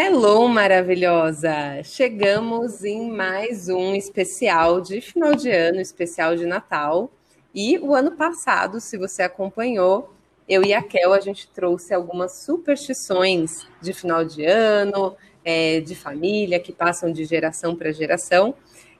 [0.00, 1.82] Hello, maravilhosa!
[1.82, 7.10] Chegamos em mais um especial de final de ano, especial de Natal.
[7.52, 10.14] E o ano passado, se você acompanhou,
[10.48, 15.96] eu e a Kel, a gente trouxe algumas superstições de final de ano, é, de
[15.96, 18.54] família, que passam de geração para geração.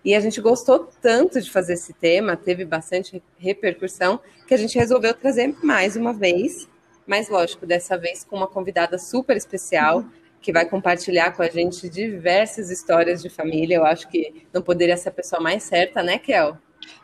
[0.04, 4.18] E a gente gostou tanto de fazer esse tema, teve bastante repercussão,
[4.48, 6.68] que a gente resolveu trazer mais uma vez.
[7.06, 10.04] Mas, lógico, dessa vez com uma convidada super especial
[10.40, 13.76] que vai compartilhar com a gente diversas histórias de família.
[13.76, 16.56] Eu acho que não poderia ser a pessoa mais certa, né, Kel?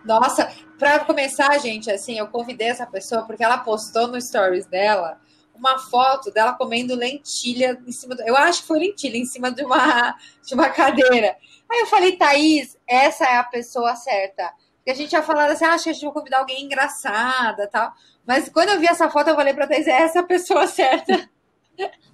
[0.04, 5.20] Nossa, para começar, gente, assim, eu convidei essa pessoa porque ela postou no stories dela
[5.54, 9.50] uma foto dela comendo lentilha em cima, do, eu acho que foi lentilha em cima
[9.52, 11.36] de uma de uma cadeira.
[11.70, 14.52] Aí eu falei, Thaís, essa é a pessoa certa.
[14.76, 17.66] Porque a gente tinha falado assim, ah, acho que a gente vai convidar alguém engraçada,
[17.68, 17.92] tal.
[18.26, 21.30] Mas quando eu vi essa foto, eu falei para Thaís, é essa a pessoa certa.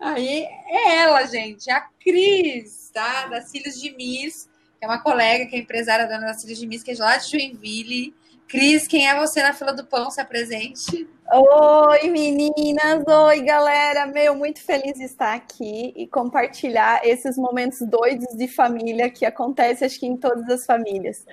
[0.00, 3.26] Aí é ela, gente, a Cris, tá?
[3.26, 6.66] Da Cílios de Miss, que é uma colega que é empresária dona da Cílios de
[6.66, 8.14] Miss, que é lá de Joinville.
[8.48, 10.08] Cris, quem é você na fila do pão?
[10.10, 11.08] Se apresente.
[11.32, 13.02] Oi, meninas!
[13.04, 14.06] Oi, galera!
[14.06, 19.84] Meu, muito feliz de estar aqui e compartilhar esses momentos doidos de família que acontece,
[19.84, 21.26] acho que em todas as famílias.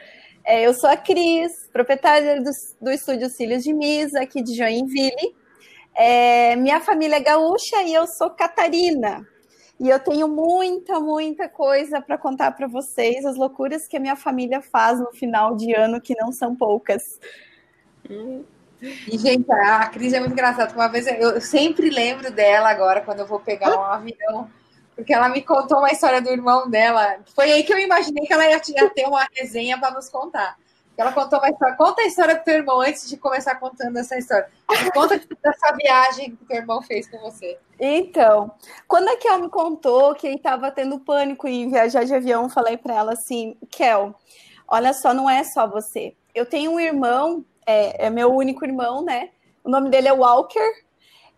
[0.43, 2.49] É, eu sou a Cris, proprietária do,
[2.81, 5.35] do estúdio Cílios de Miss, aqui de Joinville.
[5.95, 9.25] É, minha família é gaúcha e eu sou Catarina.
[9.79, 14.15] E eu tenho muita, muita coisa para contar para vocês, as loucuras que a minha
[14.15, 17.19] família faz no final de ano, que não são poucas.
[18.81, 20.73] E, gente, a Cris é muito engraçada.
[20.73, 24.49] Uma vez eu sempre lembro dela agora, quando eu vou pegar um avião,
[24.95, 27.17] porque ela me contou uma história do irmão dela.
[27.33, 30.57] Foi aí que eu imaginei que ela ia ter uma resenha para nos contar.
[30.95, 31.75] Ela contou uma história.
[31.75, 34.47] Conta a história do teu irmão antes de começar contando essa história.
[34.93, 37.57] Conta dessa viagem que teu irmão fez com você.
[37.79, 38.51] Então,
[38.87, 42.77] quando a Kel me contou que ele estava tendo pânico em viajar de avião, falei
[42.77, 44.13] para ela assim: Kel,
[44.67, 46.15] olha só, não é só você.
[46.33, 49.29] Eu tenho um irmão, é, é meu único irmão, né?
[49.63, 50.83] O nome dele é Walker.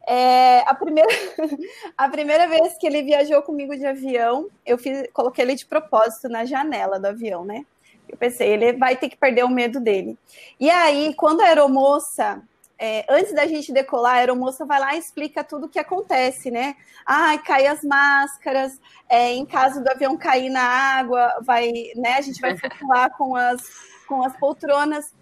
[0.08, 1.10] É, a, primeira,
[1.98, 6.30] a primeira vez que ele viajou comigo de avião, eu fiz, coloquei ele de propósito
[6.30, 7.66] na janela do avião, né?
[8.08, 10.18] Eu pensei, ele vai ter que perder o medo dele.
[10.60, 12.42] E aí, quando a aeromoça,
[12.78, 16.52] é, antes da gente decolar, a aeromoça vai lá e explica tudo o que acontece,
[16.52, 16.76] né?
[17.06, 18.80] Ah, cai as máscaras,
[19.10, 22.16] é, em caso do avião cair na água, vai, né?
[22.18, 23.62] A gente vai flutuar com as,
[24.08, 25.14] com as poltronas.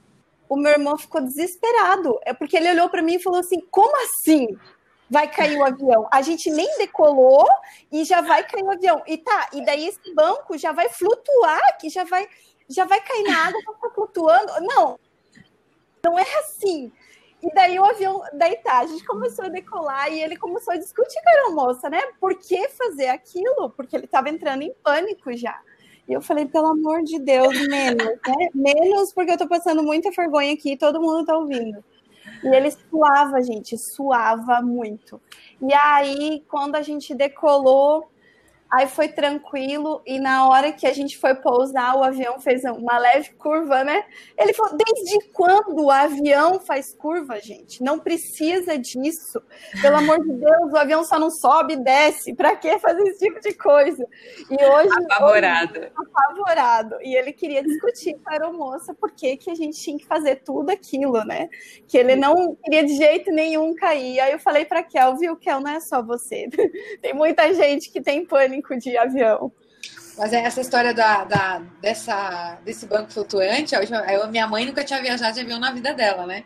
[0.49, 3.95] O meu irmão ficou desesperado, é porque ele olhou para mim e falou assim: como
[4.03, 4.47] assim?
[5.13, 6.07] vai cair o avião.
[6.11, 7.47] A gente nem decolou
[7.91, 9.01] e já vai cair o avião.
[9.05, 12.27] E tá, e daí esse banco já vai flutuar, que já vai
[12.73, 14.51] já vai cair na água, ficar flutuando.
[14.61, 14.99] Não,
[16.03, 16.91] não é assim.
[17.41, 20.77] E daí o avião, daí tá, a gente começou a decolar e ele começou a
[20.77, 22.01] discutir com a aeromoça, né?
[22.19, 23.69] Por que fazer aquilo?
[23.71, 25.59] Porque ele estava entrando em pânico já.
[26.07, 28.49] E eu falei, pelo amor de Deus, menos, né?
[28.53, 31.83] Menos porque eu tô passando muita vergonha aqui e todo mundo tá ouvindo.
[32.43, 35.21] E ele suava, gente, suava muito.
[35.61, 38.09] E aí, quando a gente decolou,
[38.73, 42.97] Aí foi tranquilo e na hora que a gente foi pousar, o avião fez uma
[42.97, 44.03] leve curva, né?
[44.35, 47.83] Ele falou: desde quando o avião faz curva, gente?
[47.83, 49.39] Não precisa disso.
[49.79, 52.33] Pelo amor de Deus, o avião só não sobe e desce.
[52.33, 54.07] Para que fazer esse tipo de coisa?
[54.49, 54.89] E hoje.
[55.05, 55.79] Apavorado.
[55.79, 56.95] Hoje, apavorado.
[57.03, 60.37] E ele queria discutir com a aeromoça por que, que a gente tinha que fazer
[60.37, 61.47] tudo aquilo, né?
[61.87, 64.19] Que ele não queria de jeito nenhum cair.
[64.19, 66.47] Aí eu falei para Kel, viu, Kel, não é só você.
[67.03, 69.51] tem muita gente que tem pânico de avião.
[70.17, 74.83] Mas é essa história da, da, dessa, desse banco flutuante, a, última, minha mãe nunca
[74.83, 76.43] tinha viajado de avião na vida dela, né?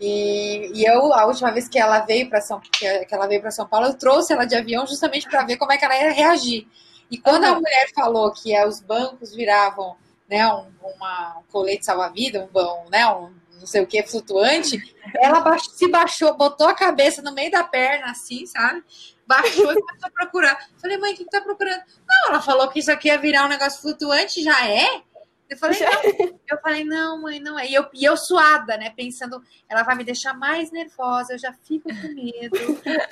[0.00, 3.50] E, e eu, a última vez que ela veio para São, que ela veio para
[3.50, 6.12] São Paulo, eu trouxe ela de avião justamente para ver como é que ela ia
[6.12, 6.68] reagir.
[7.10, 9.96] E quando a mulher falou que é, os bancos viravam
[10.28, 14.78] né, um, uma, um colete salva-vida, um, um, né, um não sei o que flutuante,
[15.16, 18.84] ela se baixou, botou a cabeça no meio da perna, assim, sabe?
[19.28, 20.68] Baixou e começou a procurar.
[20.80, 21.82] Falei, mãe, o que, tá procurando?
[22.08, 25.02] Não, ela falou que isso aqui ia virar um negócio flutuante, já é?
[25.50, 26.38] Eu falei, não.
[26.48, 27.68] Eu falei, não, mãe, não é.
[27.68, 28.88] E eu, e eu suada, né?
[28.88, 32.56] Pensando, ela vai me deixar mais nervosa, eu já fico com medo.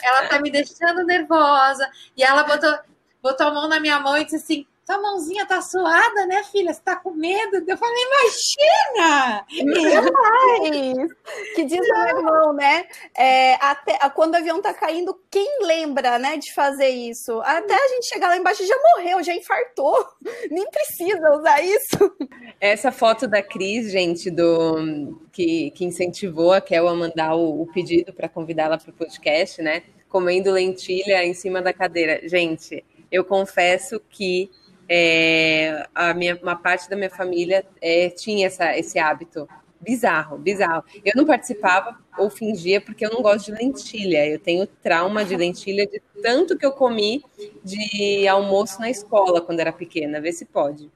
[0.03, 1.87] Ela tá me deixando nervosa.
[2.17, 2.79] E ela botou,
[3.23, 6.73] botou a mão na minha mão e disse assim: tua mãozinha tá suada, né, filha?
[6.73, 7.65] Você tá com medo?
[7.67, 9.47] Eu falei, imagina!
[9.91, 11.13] Jamais!
[11.57, 12.87] que diz o meu irmão, né?
[13.17, 17.41] É, até, quando o avião tá caindo, quem lembra, né, de fazer isso?
[17.41, 20.07] Até a gente chegar lá embaixo já morreu, já infartou.
[20.51, 22.17] Nem precisa usar isso.
[22.61, 27.67] Essa foto da Cris, gente, do que, que incentivou a Kel a mandar o, o
[27.67, 29.83] pedido para convidá-la para o podcast, né?
[30.09, 32.27] comendo lentilha em cima da cadeira.
[32.27, 34.51] Gente, eu confesso que
[34.89, 39.49] é, a minha, uma parte da minha família é, tinha essa, esse hábito.
[39.81, 40.85] Bizarro, bizarro.
[41.05, 44.27] Eu não participava ou fingia porque eu não gosto de lentilha.
[44.27, 47.23] Eu tenho trauma de lentilha de tanto que eu comi
[47.63, 50.21] de almoço na escola quando era pequena.
[50.21, 50.91] Vê se pode.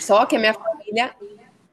[0.00, 1.14] Só que a minha família,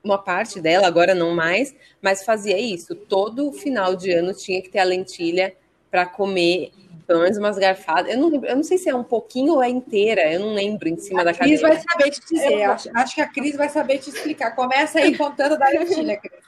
[0.04, 2.94] uma parte dela, agora não mais, mas fazia isso.
[2.94, 5.56] Todo final de ano tinha que ter a lentilha
[5.90, 6.72] para comer
[7.12, 8.10] pelo menos umas garfadas.
[8.10, 10.88] Eu não, eu não sei se é um pouquinho ou é inteira, eu não lembro
[10.88, 11.68] em cima a da Cris cadeira.
[11.68, 14.56] vai saber te dizer, acho, acho, que a Cris vai saber te explicar.
[14.56, 16.40] Começa aí contando da lentilha, Cris.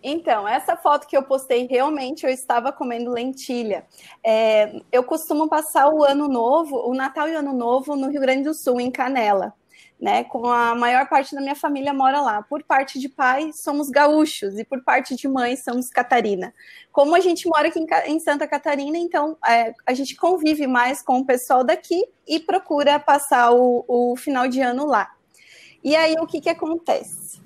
[0.00, 3.84] Então, essa foto que eu postei, realmente eu estava comendo lentilha.
[4.24, 8.20] É, eu costumo passar o ano novo, o Natal e o Ano Novo no Rio
[8.20, 9.52] Grande do Sul, em Canela
[10.00, 10.24] né?
[10.24, 12.42] Com a maior parte da minha família mora lá.
[12.42, 16.54] Por parte de pai, somos gaúchos e por parte de mãe, somos Catarina.
[16.92, 21.18] Como a gente mora aqui em Santa Catarina, então é, a gente convive mais com
[21.18, 25.12] o pessoal daqui e procura passar o, o final de ano lá.
[25.82, 27.40] E aí o que que acontece?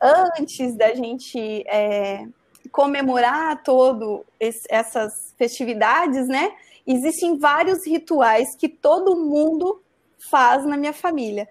[0.00, 2.26] Antes da gente é,
[2.72, 6.52] comemorar todo esse, essas festividades, né?
[6.86, 9.82] Existem vários rituais que todo mundo
[10.30, 11.48] faz na minha família.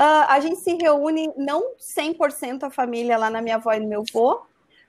[0.00, 3.86] Uh, a gente se reúne, não 100% a família lá na minha avó e no
[3.86, 4.40] meu avô,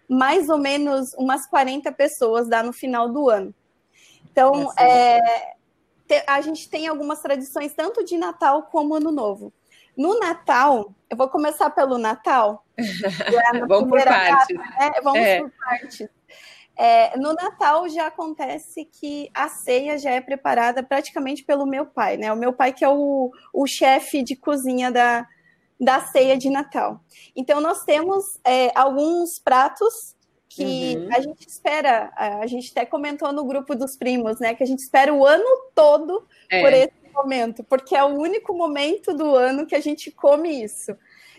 [0.07, 3.53] mais ou menos umas 40 pessoas dá no final do ano.
[4.31, 5.53] Então, é,
[6.07, 9.51] te, a gente tem algumas tradições, tanto de Natal como Ano Novo.
[9.97, 12.65] No Natal, eu vou começar pelo Natal.
[13.53, 14.57] É vamos por partes.
[14.57, 14.91] né?
[15.03, 15.41] Vamos é.
[15.41, 16.09] por partes.
[16.77, 22.17] É, no Natal já acontece que a ceia já é preparada praticamente pelo meu pai,
[22.17, 22.31] né?
[22.31, 25.27] O meu pai que é o, o chefe de cozinha da,
[25.79, 27.01] da ceia de Natal.
[27.35, 30.15] Então nós temos é, alguns pratos
[30.47, 31.15] que uhum.
[31.15, 34.53] a gente espera, a gente até comentou no grupo dos primos, né?
[34.53, 36.61] Que a gente espera o ano todo é.
[36.61, 40.95] por esse momento, porque é o único momento do ano que a gente come isso.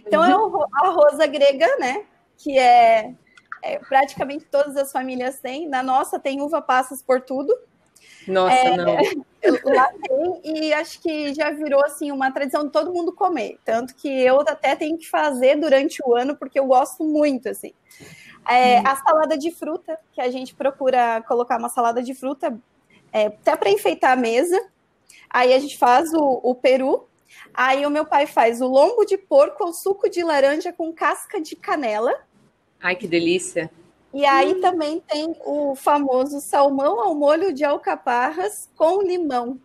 [0.06, 0.62] Então é uhum.
[0.62, 2.05] é a rosa grega, né?
[2.38, 3.14] Que é
[3.62, 5.69] é, praticamente todas as famílias têm.
[5.69, 7.56] Na nossa tem uva passas por tudo.
[8.26, 8.97] Nossa, é, não.
[9.64, 13.59] Lá tem, e acho que já virou assim uma tradição de todo mundo comer.
[13.64, 17.73] Tanto que eu até tenho que fazer durante o ano, porque eu gosto muito, assim.
[18.49, 18.82] É, hum.
[18.87, 22.56] A salada de fruta, que a gente procura colocar uma salada de fruta
[23.12, 24.61] é, até para enfeitar a mesa.
[25.29, 27.09] Aí a gente faz o, o peru.
[27.55, 31.41] Aí o meu pai faz o lombo de porco ou suco de laranja com casca
[31.41, 32.12] de canela.
[32.82, 33.70] Ai, que delícia.
[34.12, 34.61] E aí hum.
[34.61, 39.58] também tem o famoso salmão ao molho de alcaparras com limão.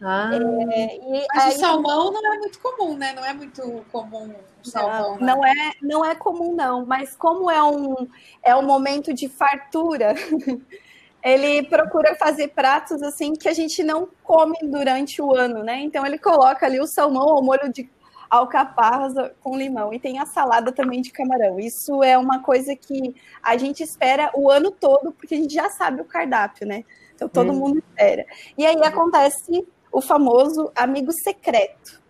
[0.00, 0.30] Ah.
[0.34, 3.12] É, Mas aí, o salmão não é muito comum, né?
[3.14, 5.18] Não é muito comum o salmão.
[5.18, 5.26] Não, né?
[5.26, 6.86] não, é, não é comum, não.
[6.86, 8.08] Mas como é um,
[8.42, 10.14] é um momento de fartura,
[11.22, 15.80] ele procura fazer pratos assim que a gente não come durante o ano, né?
[15.80, 17.88] Então ele coloca ali o salmão ao molho de
[18.30, 19.12] alcaparras
[19.42, 19.92] com limão.
[19.92, 21.58] E tem a salada também de camarão.
[21.58, 25.68] Isso é uma coisa que a gente espera o ano todo, porque a gente já
[25.70, 26.84] sabe o cardápio, né?
[27.14, 27.56] Então todo hum.
[27.56, 28.26] mundo espera.
[28.56, 32.02] E aí acontece o famoso amigo secreto.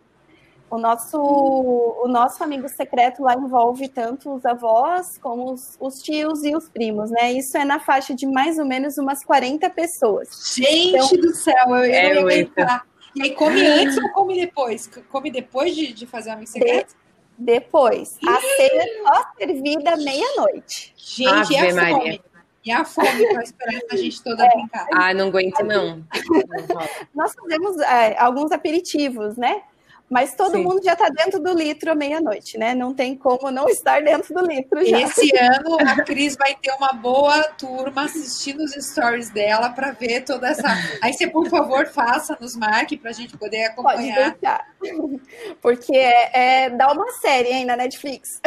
[0.70, 6.42] O nosso, o nosso amigo secreto lá envolve tanto os avós como os, os, tios
[6.42, 7.32] e os primos, né?
[7.32, 10.28] Isso é na faixa de mais ou menos umas 40 pessoas.
[10.56, 12.82] Gente então, do céu, eu, eu é, ia
[13.14, 14.88] e aí come antes ou come depois?
[15.08, 16.88] Come depois de, de fazer a missa secreta?
[16.88, 16.96] De,
[17.36, 18.18] depois.
[18.26, 20.94] A ceia é só servida meia-noite.
[20.96, 21.96] Gente, Ave e a Maria.
[21.96, 22.22] fome?
[22.64, 24.48] E a fome para esperar a gente toda é.
[24.48, 24.86] brincar.
[24.92, 26.02] Ah, não aguento não.
[27.14, 29.62] Nós fazemos é, alguns aperitivos, né?
[30.14, 30.62] Mas todo Sim.
[30.62, 32.72] mundo já está dentro do litro meia-noite, né?
[32.72, 35.00] Não tem como não estar dentro do litro já.
[35.00, 40.20] Esse ano a Cris vai ter uma boa turma assistindo os stories dela para ver
[40.20, 40.68] toda essa.
[41.02, 44.36] Aí você, por favor, faça, nos marque para a gente poder acompanhar.
[44.78, 45.20] Pode
[45.60, 48.40] Porque é, é, dá uma série aí na Netflix.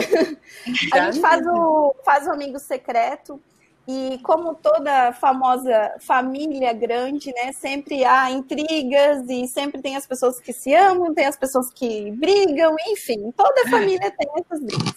[0.94, 3.42] a gente faz o, faz o Amigo Secreto
[3.88, 10.42] e como toda famosa família grande, né, sempre há intrigas e sempre tem as pessoas
[10.42, 14.96] que se amam, tem as pessoas que brigam, enfim, toda família tem essas brigas.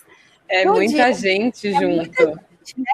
[0.48, 1.96] É no muita dia, gente é junto.
[1.96, 2.92] Muita gente, né?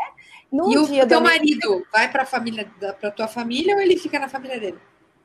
[0.53, 4.19] No e o teu marido vai para a família, para tua família ou ele fica
[4.19, 4.79] na família dele?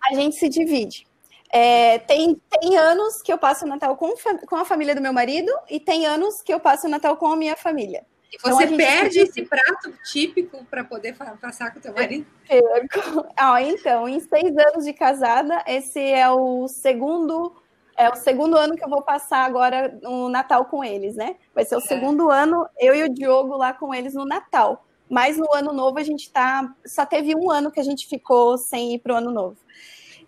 [0.09, 1.05] A gente se divide.
[1.53, 4.13] É, tem, tem anos que eu passo o Natal com,
[4.47, 7.27] com a família do meu marido e tem anos que eu passo o Natal com
[7.27, 8.05] a minha família.
[8.31, 12.25] E você então, perde esse prato típico para poder passar com o teu marido?
[13.35, 17.53] Ah, então, em seis anos de casada, esse é o segundo
[17.97, 21.35] é o segundo ano que eu vou passar agora no Natal com eles, né?
[21.53, 21.81] Vai ser o é.
[21.81, 24.85] segundo ano, eu e o Diogo lá com eles no Natal.
[25.09, 26.73] Mas no ano novo a gente tá.
[26.85, 29.57] Só teve um ano que a gente ficou sem ir para o ano novo.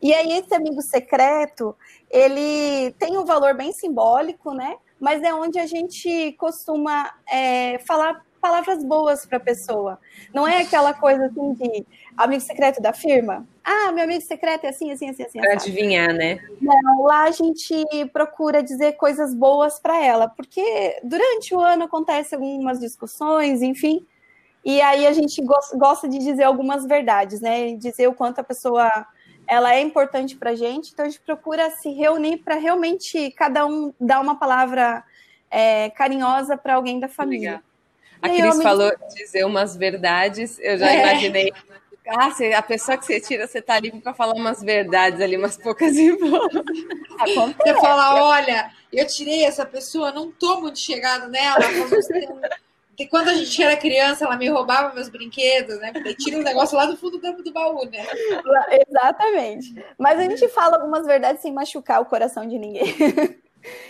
[0.01, 1.73] E aí, esse amigo secreto,
[2.11, 4.75] ele tem um valor bem simbólico, né?
[4.99, 9.97] Mas é onde a gente costuma é, falar palavras boas para a pessoa.
[10.33, 11.85] Não é aquela coisa assim de
[12.17, 13.47] amigo secreto da firma.
[13.63, 15.39] Ah, meu amigo secreto é assim, assim, assim, assim.
[15.39, 16.39] Para adivinhar, né?
[16.61, 17.73] Não, lá a gente
[18.11, 24.05] procura dizer coisas boas para ela, porque durante o ano acontecem algumas discussões, enfim.
[24.65, 25.41] E aí a gente
[25.75, 27.73] gosta de dizer algumas verdades, né?
[27.75, 28.89] Dizer o quanto a pessoa
[29.47, 33.65] ela é importante para a gente, então a gente procura se reunir para realmente cada
[33.65, 35.03] um dar uma palavra
[35.49, 37.61] é, carinhosa para alguém da família.
[38.21, 41.01] A Cris falou dizer umas verdades, eu já é.
[41.01, 41.51] imaginei.
[42.07, 45.57] Ah, a pessoa que você tira, você tá livre para falar umas verdades ali, umas
[45.57, 47.55] poucas informações.
[47.55, 51.59] Você fala, olha, eu tirei essa pessoa, não tô muito chegado nela,
[52.93, 55.91] porque quando a gente era criança, ela me roubava meus brinquedos, né?
[55.91, 58.05] Porque tira um negócio lá do fundo do, do baú, né?
[58.87, 59.83] Exatamente.
[59.97, 62.85] Mas a gente fala algumas verdades sem machucar o coração de ninguém.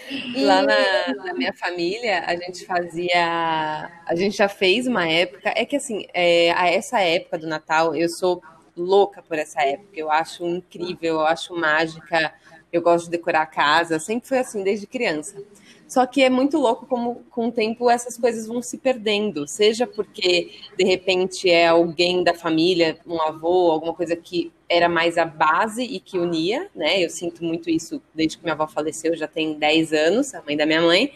[0.08, 0.46] E...
[0.46, 3.90] Lá na, na, minha família, a gente fazia.
[4.06, 5.52] A gente já fez uma época.
[5.56, 8.40] É que assim, é, a essa época do Natal, eu sou
[8.78, 9.90] louca por essa época.
[9.96, 12.36] Eu acho incrível, eu acho mágica.
[12.72, 13.98] Eu gosto de decorar a casa.
[13.98, 15.44] Sempre foi assim, desde criança.
[15.94, 19.86] Só que é muito louco como com o tempo essas coisas vão se perdendo, seja
[19.86, 25.26] porque de repente é alguém da família, um avô, alguma coisa que era mais a
[25.26, 27.00] base e que unia, né?
[27.00, 30.58] Eu sinto muito isso desde que minha avó faleceu, já tem 10 anos, a mãe
[30.58, 31.14] da minha mãe.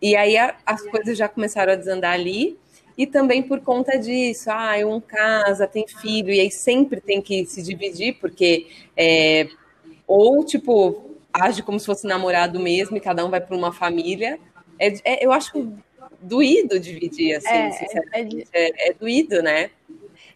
[0.00, 2.56] E aí a, as coisas já começaram a desandar ali.
[2.96, 7.44] E também por conta disso, ah, um casa, tem filho, e aí sempre tem que
[7.44, 9.48] se dividir, porque é,
[10.06, 14.38] ou tipo, age como se fosse namorado mesmo e cada um vai para uma família.
[14.78, 15.72] É, é, eu acho
[16.20, 18.48] doído dividir, assim, é, sinceramente.
[18.52, 19.70] É, é, é doído, né?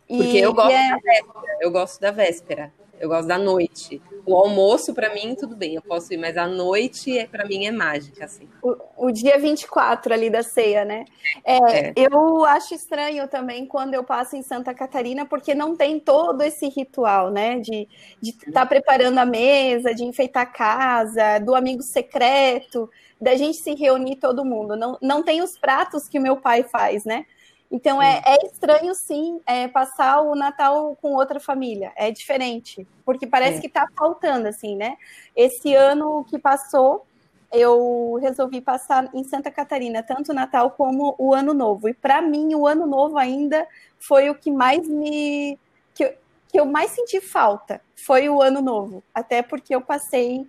[0.09, 4.01] Porque e, eu gosto é da véspera, eu gosto da véspera, eu gosto da noite.
[4.25, 7.67] O almoço, para mim, tudo bem, eu posso ir, mas a noite, é, para mim,
[7.67, 8.49] é mágica, assim.
[8.63, 11.05] O, o dia 24 ali da ceia, né?
[11.45, 11.57] É,
[11.89, 11.93] é.
[11.97, 16.69] Eu acho estranho também quando eu passo em Santa Catarina, porque não tem todo esse
[16.69, 17.61] ritual, né?
[17.61, 17.87] De
[18.23, 23.75] estar tá preparando a mesa, de enfeitar a casa, do amigo secreto, da gente se
[23.75, 24.77] reunir todo mundo.
[24.77, 27.27] Não, não tem os pratos que o meu pai faz, né?
[27.71, 31.93] Então é, é, estranho sim é, passar o Natal com outra família.
[31.97, 33.61] É diferente, porque parece é.
[33.61, 34.97] que está faltando, assim, né?
[35.35, 37.05] Esse ano que passou,
[37.53, 41.89] eu resolvi passar em Santa Catarina, tanto o Natal como o Ano Novo.
[41.89, 43.67] E para mim, o Ano Novo ainda
[43.99, 45.59] foi o que mais me.
[45.95, 46.15] que eu,
[46.49, 47.81] que eu mais senti falta.
[47.97, 49.03] Foi o Ano Novo.
[49.15, 50.47] Até porque eu passei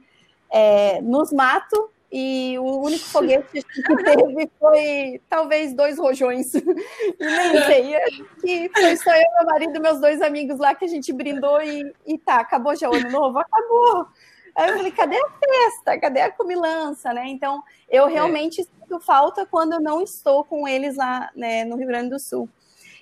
[0.51, 1.79] é, nos matos
[2.12, 6.54] e o único foguete que teve foi talvez dois rojões.
[7.20, 7.96] E nem sei.
[8.42, 11.62] Que foi só eu, meu marido e meus dois amigos lá que a gente brindou
[11.62, 13.40] e, e tá, acabou já o ano novo?
[13.40, 14.08] Acabou.
[14.56, 16.00] Aí eu falei, cadê a festa?
[16.00, 17.28] Cadê a comilança, né?
[17.28, 18.12] Então, eu é.
[18.12, 18.64] realmente é.
[18.64, 22.50] sinto falta quando eu não estou com eles lá né, no Rio Grande do Sul.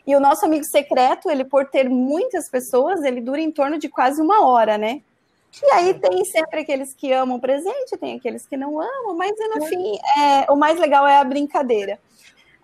[0.06, 3.90] E o nosso amigo secreto, ele por ter muitas pessoas, ele dura em torno de
[3.90, 5.02] quase uma hora, né?
[5.64, 9.32] E aí tem sempre aqueles que amam o presente, tem aqueles que não amam, mas
[9.56, 12.00] no fim, é, o mais legal é a brincadeira.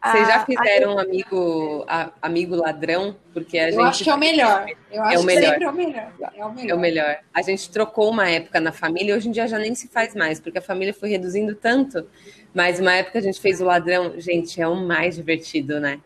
[0.03, 3.15] Vocês já fizeram a, amigo, a, amigo ladrão?
[3.31, 3.81] Porque a eu gente.
[3.83, 4.65] acho que é o melhor.
[4.91, 5.61] Eu acho é o melhor.
[5.61, 6.11] é o melhor.
[6.19, 6.69] É o melhor.
[6.69, 7.17] É o melhor.
[7.31, 10.39] A gente trocou uma época na família, hoje em dia já nem se faz mais,
[10.39, 12.07] porque a família foi reduzindo tanto.
[12.51, 15.99] Mas uma época a gente fez o ladrão, gente, é o mais divertido, né?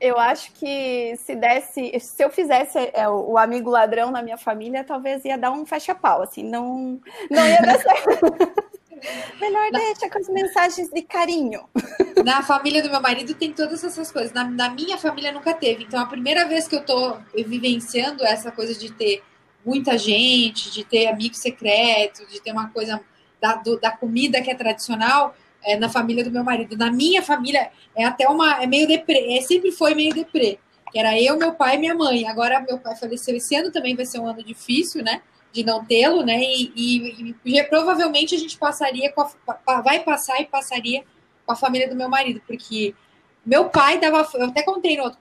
[0.00, 4.84] Eu acho que se desse, se eu fizesse é, o amigo ladrão na minha família,
[4.84, 8.62] talvez ia dar um fecha-pau, assim, não, não ia dar certo.
[9.40, 11.68] Melhor deixa com as mensagens de carinho.
[12.24, 14.32] Na família do meu marido tem todas essas coisas.
[14.32, 15.84] Na, na, minha família nunca teve.
[15.84, 19.22] Então, a primeira vez que eu tô vivenciando essa coisa de ter
[19.64, 23.00] muita gente, de ter amigo secreto, de ter uma coisa
[23.40, 26.76] da, do, da comida que é tradicional, é, na família do meu marido.
[26.76, 28.62] Na minha família é até uma.
[28.62, 29.36] É meio deprê.
[29.36, 30.58] É, sempre foi meio deprê.
[30.90, 32.26] Que era eu, meu pai e minha mãe.
[32.26, 35.22] Agora meu pai faleceu esse ano também vai ser um ano difícil, né?
[35.52, 36.38] De não tê-lo, né?
[36.42, 41.04] E, e, e, provavelmente a gente passaria com a, vai passar e passaria
[41.46, 42.94] com a família do meu marido, porque
[43.44, 44.28] meu pai dava.
[44.34, 45.18] Eu até contei no outro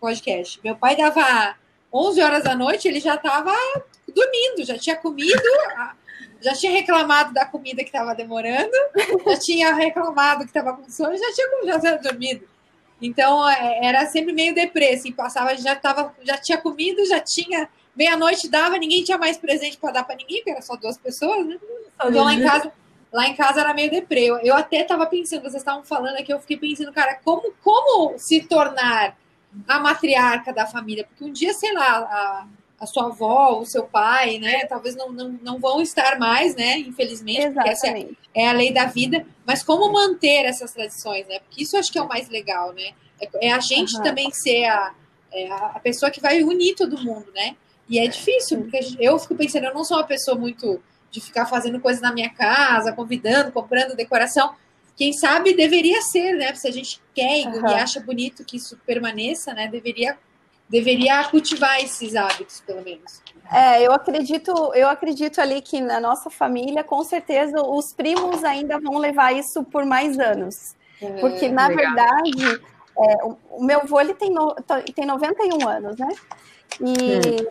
[0.00, 0.60] podcast.
[0.64, 1.56] Meu pai dava
[1.92, 3.54] 11 horas da noite, ele já estava
[4.14, 5.42] dormindo, já tinha comido
[6.40, 8.72] já tinha reclamado da comida que estava demorando,
[9.26, 12.46] já tinha reclamado que estava com sono, já tinha, já tinha dormido.
[13.00, 17.68] Então é, era sempre meio deprê, assim, passava, já tava, já tinha comido, já tinha
[17.94, 21.46] meia-noite dava, ninguém tinha mais presente para dar para ninguém, porque era só duas pessoas,
[21.46, 21.58] né?
[22.04, 22.72] Então lá em casa,
[23.12, 24.24] lá em casa era meio deprê.
[24.24, 28.18] Eu, eu até estava pensando, vocês estavam falando aqui, eu fiquei pensando, cara, como como
[28.18, 29.16] se tornar
[29.66, 32.46] a matriarca da família, porque um dia, sei lá, a,
[32.78, 36.78] a sua avó, o seu pai, né, talvez não, não, não vão estar mais, né,
[36.78, 37.54] infelizmente, Exatamente.
[37.54, 37.86] porque essa
[38.34, 41.90] é, é, a lei da vida, mas como manter essas tradições, né, porque isso acho
[41.90, 42.90] que é o mais legal, né,
[43.20, 44.02] é, é a gente uhum.
[44.02, 44.94] também ser a,
[45.32, 47.56] é a pessoa que vai unir todo mundo, né,
[47.88, 51.46] e é difícil, porque eu fico pensando, eu não sou uma pessoa muito de ficar
[51.46, 54.54] fazendo coisas na minha casa, convidando, comprando decoração,
[54.96, 56.54] quem sabe deveria ser, né?
[56.54, 57.68] Se a gente quer uhum.
[57.68, 59.68] e acha bonito que isso permaneça, né?
[59.68, 60.18] Deveria,
[60.68, 63.22] deveria cultivar esses hábitos, pelo menos.
[63.52, 68.78] É, eu acredito, eu acredito ali que na nossa família, com certeza, os primos ainda
[68.80, 70.74] vão levar isso por mais anos.
[71.00, 71.84] Uhum, Porque, na legal.
[71.84, 72.60] verdade,
[72.98, 74.54] é, o, o, meu avô ele tem, no,
[74.94, 76.08] tem 91 anos, né?
[76.80, 77.46] E hum.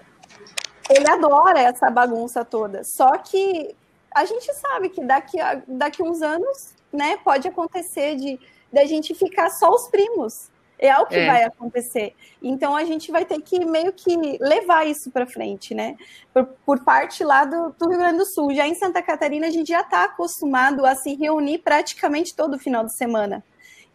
[0.89, 2.83] ele adora essa bagunça toda.
[2.83, 3.75] Só que
[4.13, 8.39] a gente sabe que daqui a daqui uns anos né, pode acontecer de
[8.71, 10.49] da gente ficar só os primos.
[10.77, 11.27] É o que é.
[11.27, 12.13] vai acontecer.
[12.41, 15.95] Então a gente vai ter que meio que levar isso para frente, né?
[16.33, 18.53] Por, por, parte lá do, do, Rio Grande do Sul.
[18.53, 22.83] Já em Santa Catarina a gente já está acostumado a se reunir praticamente todo final
[22.83, 23.43] de semana.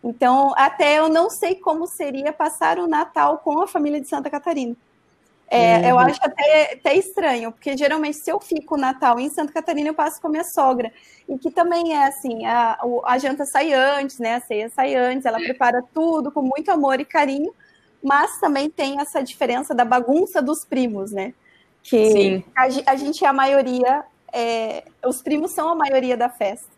[0.03, 4.31] Então até eu não sei como seria passar o Natal com a família de Santa
[4.31, 4.75] Catarina.
[5.53, 5.85] É, uhum.
[5.89, 9.95] Eu acho até, até estranho, porque geralmente se eu fico Natal em Santa Catarina, eu
[9.95, 10.93] passo com a minha sogra.
[11.29, 14.37] E que também é assim, a, a janta sai antes, né?
[14.37, 17.53] A ceia sai antes, ela prepara tudo com muito amor e carinho,
[18.01, 21.35] mas também tem essa diferença da bagunça dos primos, né?
[21.83, 26.71] Que a, a, gente é a maioria, é, os primos são a maioria da festa.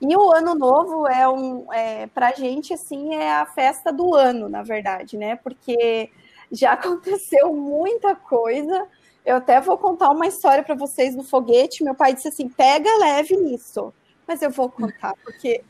[0.00, 4.48] E o ano novo é um, é, pra gente, assim, é a festa do ano,
[4.48, 5.36] na verdade, né?
[5.36, 6.08] Porque
[6.50, 8.86] já aconteceu muita coisa.
[9.24, 11.84] Eu até vou contar uma história para vocês do foguete.
[11.84, 13.92] Meu pai disse assim: pega leve nisso.
[14.26, 15.62] Mas eu vou contar, porque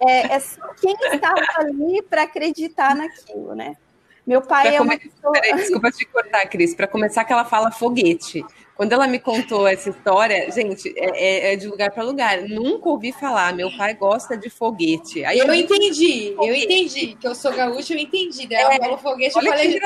[0.00, 3.76] é, é só quem estava ali para acreditar naquilo, né?
[4.28, 5.32] Meu pai pra é uma pessoa...
[5.32, 6.74] Peraí, desculpa te cortar, Cris.
[6.74, 8.44] Para começar, que ela fala foguete.
[8.74, 12.42] Quando ela me contou essa história, gente, é, é, é de lugar para lugar.
[12.42, 13.54] Nunca ouvi falar.
[13.54, 15.24] Meu pai gosta de foguete.
[15.24, 17.16] Aí eu, eu entendi, eu entendi.
[17.18, 18.46] Que eu sou gaúcha, eu entendi.
[18.46, 19.80] Daí ela é, falou foguete, eu falei.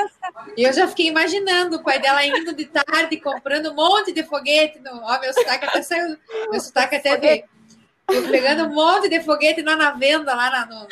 [0.57, 4.23] E eu já fiquei imaginando o pai dela indo de tarde comprando um monte de
[4.23, 4.77] foguete.
[4.79, 4.91] No...
[5.03, 6.17] Ó, meu sotaque até saiu.
[6.51, 7.43] Meu sotaque até veio.
[8.11, 10.87] Eu pegando um monte de foguete lá na venda, lá na, no,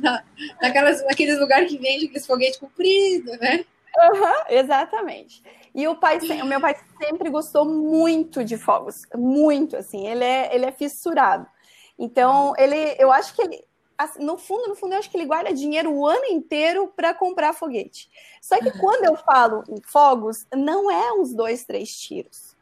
[0.00, 0.22] na,
[0.60, 3.64] naquelas, naqueles lugares que vende aqueles foguetes compridos, né?
[3.96, 5.42] Uhum, exatamente.
[5.74, 10.06] E o pai, o meu pai sempre gostou muito de fogos, muito assim.
[10.06, 11.46] Ele é, ele é fissurado.
[11.98, 13.64] Então ele, eu acho que ele,
[13.96, 17.14] assim, no fundo, no fundo, eu acho que ele guarda dinheiro o ano inteiro para
[17.14, 18.10] comprar foguete.
[18.40, 22.55] Só que quando eu falo em fogos, não é uns dois, três tiros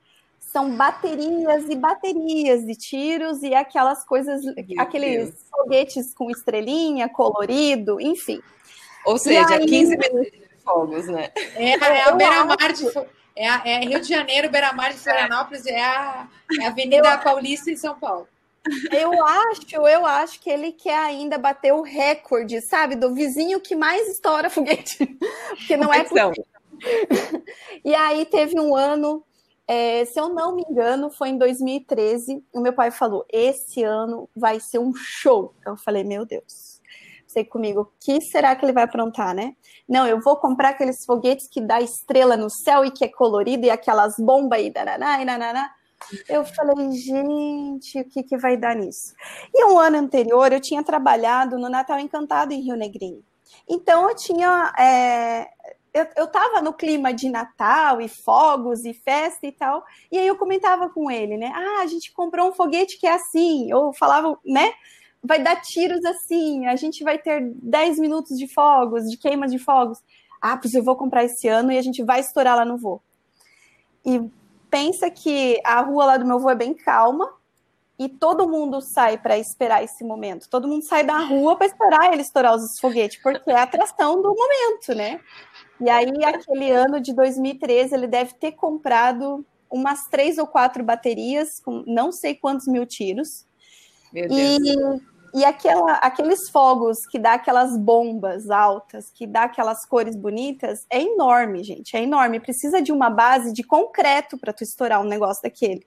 [0.54, 5.44] são baterias e baterias de tiros e aquelas coisas, Meu aqueles Deus.
[5.50, 8.40] foguetes com estrelinha, colorido, enfim.
[9.04, 11.32] Ou seja, aí, 15 minutos de fogos, né?
[11.56, 12.86] É, é a beira-mar de
[13.34, 16.28] é, é, Rio de Janeiro, beira-mar de Florianópolis, é a,
[16.60, 18.28] é a Avenida eu, Paulista em São Paulo.
[18.92, 23.74] Eu acho, eu acho que ele quer ainda bater o recorde, sabe, do vizinho que
[23.74, 24.98] mais estoura foguete.
[25.50, 26.46] Porque não é possível.
[27.84, 29.24] E aí teve um ano
[29.66, 32.44] é, se eu não me engano, foi em 2013.
[32.52, 35.54] O meu pai falou: esse ano vai ser um show.
[35.64, 36.74] Eu falei: meu Deus.
[37.26, 39.56] Sei comigo, o que será que ele vai aprontar, né?
[39.88, 43.66] Não, eu vou comprar aqueles foguetes que dá estrela no céu e que é colorido
[43.66, 45.70] e aquelas bombas e dananá e nananá.
[46.28, 49.14] Eu falei, gente, o que, que vai dar nisso?
[49.52, 53.24] E um ano anterior eu tinha trabalhado no Natal Encantado em Rio Negrinho.
[53.68, 55.48] Então eu tinha é,
[55.94, 60.26] eu, eu tava no clima de Natal e fogos e festa e tal, e aí
[60.26, 61.52] eu comentava com ele, né?
[61.54, 64.72] Ah, a gente comprou um foguete que é assim, ou falava, né?
[65.22, 69.58] Vai dar tiros assim, a gente vai ter 10 minutos de fogos, de queima de
[69.58, 70.02] fogos.
[70.42, 73.00] Ah, pois eu vou comprar esse ano e a gente vai estourar lá no voo.
[74.04, 74.20] E
[74.68, 77.32] pensa que a rua lá do meu avô é bem calma,
[77.98, 80.48] e todo mundo sai para esperar esse momento.
[80.48, 84.20] Todo mundo sai da rua para esperar ele estourar os foguetes, porque é a atração
[84.20, 85.20] do momento, né?
[85.80, 91.60] E aí, aquele ano de 2013, ele deve ter comprado umas três ou quatro baterias
[91.60, 93.44] com não sei quantos mil tiros.
[94.12, 94.60] Meu Deus.
[95.34, 100.86] E, e aquela, aqueles fogos que dá aquelas bombas altas, que dá aquelas cores bonitas,
[100.88, 101.96] é enorme, gente.
[101.96, 102.38] É enorme.
[102.38, 105.84] Precisa de uma base de concreto para tu estourar um negócio daquele.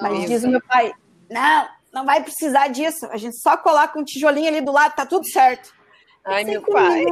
[0.00, 0.26] Mas Nossa.
[0.26, 0.92] diz o meu pai:
[1.30, 3.06] não, não vai precisar disso.
[3.12, 5.72] A gente só coloca um tijolinho ali do lado, tá tudo certo.
[6.24, 7.04] Ai, meu pai.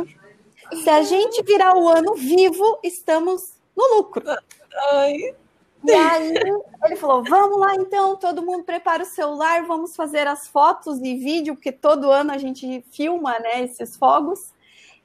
[0.83, 3.41] Se a gente virar o ano vivo, estamos
[3.77, 4.25] no lucro.
[4.93, 5.35] Ai.
[5.85, 6.35] E aí
[6.85, 11.17] ele falou: vamos lá então, todo mundo prepara o celular, vamos fazer as fotos e
[11.17, 14.39] vídeo, porque todo ano a gente filma né, esses fogos.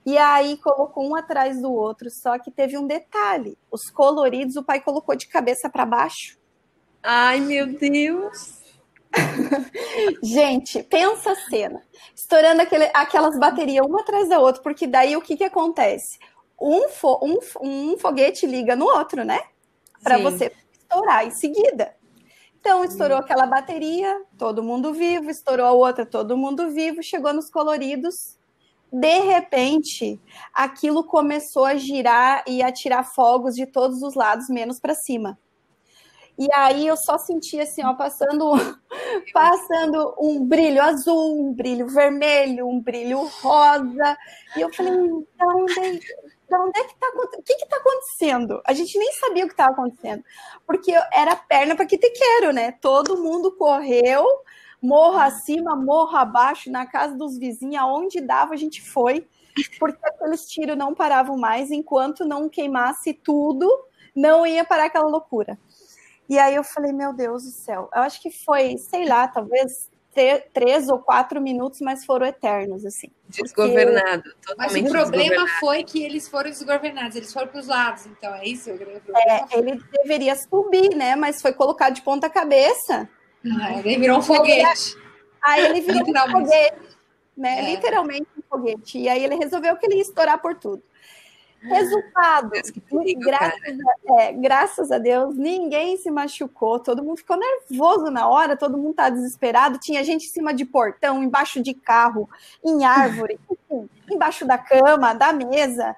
[0.06, 4.64] E aí colocou um atrás do outro, só que teve um detalhe: os coloridos o
[4.64, 6.38] pai colocou de cabeça para baixo.
[7.02, 8.57] Ai, meu Deus!
[10.22, 11.82] Gente, pensa a cena.
[12.16, 16.20] Estourando aquele, aquelas baterias uma atrás da outra, porque daí o que, que acontece?
[16.60, 19.40] Um, fo, um, um foguete liga no outro, né?
[20.04, 21.96] Para você estourar em seguida.
[22.60, 27.50] Então, estourou aquela bateria, todo mundo vivo, estourou a outra, todo mundo vivo, chegou nos
[27.50, 28.38] coloridos.
[28.92, 30.20] De repente,
[30.54, 35.38] aquilo começou a girar e a tirar fogos de todos os lados, menos para cima.
[36.38, 38.52] E aí eu só senti assim, ó, passando,
[39.34, 44.18] passando um brilho azul, um brilho vermelho, um brilho rosa.
[44.56, 44.94] E eu falei,
[45.38, 46.00] da onde,
[46.48, 48.62] da onde é que tá O que que tá acontecendo?
[48.66, 50.24] A gente nem sabia o que estava acontecendo.
[50.66, 52.72] Porque era perna para que te quero, né?
[52.74, 54.24] Todo mundo correu,
[54.82, 59.28] morro acima, morro abaixo, na casa dos vizinhos, aonde dava a gente foi.
[59.80, 63.68] Porque aqueles tiros não paravam mais, enquanto não queimasse tudo,
[64.16, 65.58] não ia parar aquela loucura.
[66.30, 67.90] E aí eu falei, meu Deus do céu.
[67.94, 69.90] Eu acho que foi, sei lá, talvez
[70.54, 73.12] três ou quatro minutos, mas foram eternos, assim.
[73.30, 74.56] Desgovernado, porque...
[74.58, 78.46] Mas o problema foi que eles foram desgovernados, eles foram para os lados, então é
[78.46, 78.70] isso?
[78.72, 81.16] É, ele deveria subir, né?
[81.16, 83.08] Mas foi colocado de ponta cabeça.
[83.62, 84.98] Ah, ele virou um foguete.
[85.44, 86.98] Aí ele virou um foguete,
[87.38, 87.60] né?
[87.60, 87.76] É.
[87.76, 88.98] Literalmente um foguete.
[88.98, 90.82] E aí ele resolveu que ele ia estourar por tudo.
[91.62, 92.52] Resultado,
[92.90, 98.28] perigo, graças, a, é, graças, a, Deus, ninguém se machucou, todo mundo ficou nervoso na
[98.28, 102.30] hora, todo mundo tá desesperado, tinha gente em cima de portão, embaixo de carro,
[102.64, 105.96] em árvore, enfim, embaixo da cama, da mesa.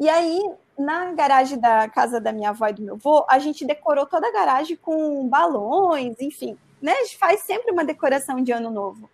[0.00, 0.40] E aí,
[0.78, 4.26] na garagem da casa da minha avó e do meu avô, a gente decorou toda
[4.26, 6.92] a garagem com balões, enfim, né?
[6.92, 9.08] A gente faz sempre uma decoração de ano novo.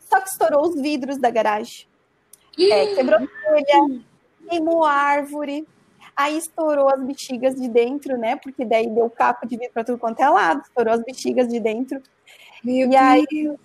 [0.00, 1.86] Só que estourou os vidros da garagem.
[2.58, 4.00] É, quebrou telha,
[4.48, 5.66] queimou a árvore,
[6.16, 8.36] aí estourou as bexigas de dentro, né?
[8.36, 11.60] Porque daí deu capo de vidro para tudo quanto é lado, estourou as bexigas de
[11.60, 12.02] dentro.
[12.64, 13.00] Meu e Deus.
[13.00, 13.58] aí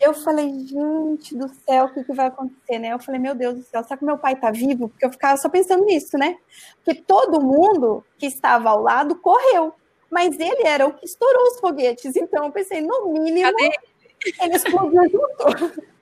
[0.00, 2.92] eu falei, gente do céu, o que, que vai acontecer, né?
[2.92, 4.88] Eu falei, meu Deus do céu, será que meu pai tá vivo?
[4.88, 6.36] Porque eu ficava só pensando nisso, né?
[6.84, 9.72] Porque todo mundo que estava ao lado correu,
[10.10, 12.16] mas ele era o que estourou os foguetes.
[12.16, 13.70] Então eu pensei, no mínimo, Cadê?
[14.42, 15.84] ele explodiu junto.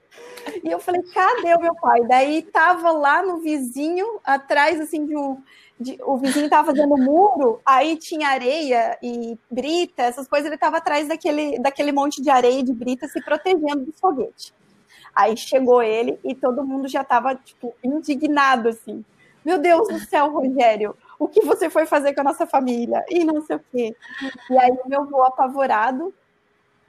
[0.62, 2.03] E eu falei, cadê o meu pai?
[2.03, 5.40] Daí tava lá no vizinho, atrás assim de um.
[5.79, 10.77] De, o vizinho tava fazendo muro, aí tinha areia e brita, essas coisas, ele tava
[10.77, 14.55] atrás daquele, daquele monte de areia e de brita se protegendo do foguete.
[15.14, 19.05] Aí chegou ele e todo mundo já tava, tipo, indignado, assim.
[19.44, 23.05] Meu Deus do céu, Rogério, o que você foi fazer com a nossa família?
[23.09, 23.96] E não sei o quê.
[24.51, 26.14] E aí meu avô apavorado.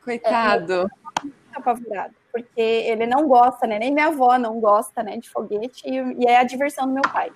[0.04, 0.88] Coitado.
[1.24, 3.78] É, apavorado porque ele não gosta, né?
[3.78, 7.04] Nem minha avó não gosta, né, de foguete, e, e é a diversão do meu
[7.04, 7.32] pai.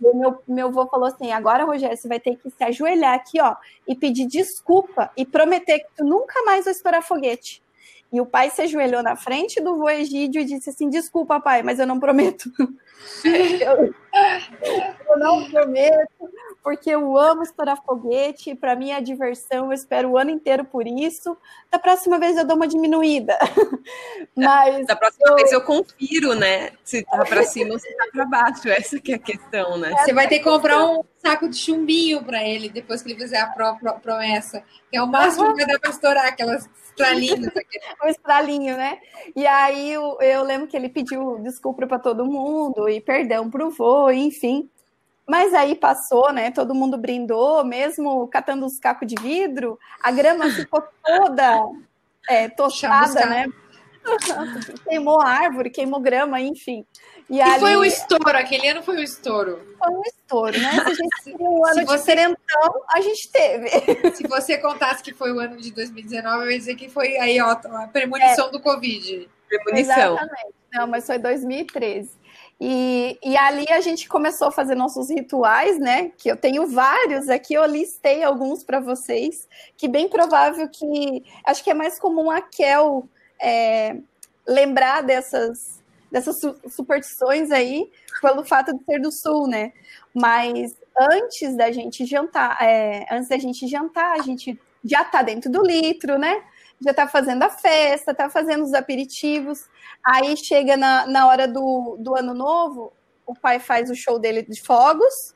[0.00, 3.40] E meu, meu avô falou assim: agora, Rogério, você vai ter que se ajoelhar aqui,
[3.40, 3.56] ó,
[3.88, 7.62] e pedir desculpa e prometer que tu nunca mais vai estourar foguete.
[8.12, 11.62] E o pai se ajoelhou na frente do vô Egídio e disse assim: Desculpa, pai,
[11.62, 12.50] mas eu não prometo.
[13.24, 13.94] eu,
[15.08, 16.30] eu não prometo,
[16.64, 20.86] porque eu amo estourar foguete, para mim é diversão, eu espero o ano inteiro por
[20.86, 21.36] isso.
[21.70, 23.38] Da próxima vez eu dou uma diminuída.
[24.34, 25.34] Mas da próxima eu...
[25.34, 26.70] vez eu confiro, né?
[26.82, 29.94] Se tá para cima ou se tá para baixo, essa que é a questão, né?
[29.98, 33.40] Você vai ter que comprar um saco de chumbinho para ele depois que ele fizer
[33.40, 37.50] a promessa, que é o máximo que vai dar para estourar aquelas estralinhos.
[38.02, 39.00] um estralinho, né?
[39.36, 43.68] E aí eu, eu lembro que ele pediu desculpa para todo mundo e perdão pro
[43.68, 44.70] vô, enfim.
[45.26, 46.50] Mas aí passou, né?
[46.50, 51.60] Todo mundo brindou, mesmo catando os cacos de vidro, a grama ficou toda
[52.28, 53.46] é, tostada, né?
[54.86, 56.84] queimou árvore, queimou grama, enfim.
[57.28, 57.58] E, e ali...
[57.58, 59.76] foi um estouro, aquele ano foi um estouro.
[59.78, 60.72] Foi um estouro, né?
[60.72, 61.96] Se a gente queria um ano você...
[61.96, 64.12] diferentão, a gente teve.
[64.14, 67.40] Se você contasse que foi o ano de 2019, eu ia dizer que foi aí,
[67.40, 68.50] ó, a premonição é.
[68.50, 69.28] do Covid.
[69.48, 70.16] Premonição.
[70.16, 70.54] Exatamente.
[70.72, 72.10] Não, mas foi 2013.
[72.60, 76.12] E, e ali a gente começou a fazer nossos rituais, né?
[76.16, 81.62] Que eu tenho vários aqui, eu listei alguns para vocês, que bem provável que acho
[81.62, 83.08] que é mais comum a Kel
[83.40, 83.96] é,
[84.46, 86.36] lembrar dessas, dessas
[86.70, 87.90] superstições aí,
[88.20, 89.72] pelo fato de ser do sul, né?
[90.14, 95.50] Mas antes da gente jantar, é, antes da gente jantar, a gente já tá dentro
[95.50, 96.42] do litro, né?
[96.80, 99.66] Já tá fazendo a festa, tá fazendo os aperitivos.
[100.04, 102.92] Aí chega na, na hora do, do ano novo,
[103.26, 105.34] o pai faz o show dele de fogos,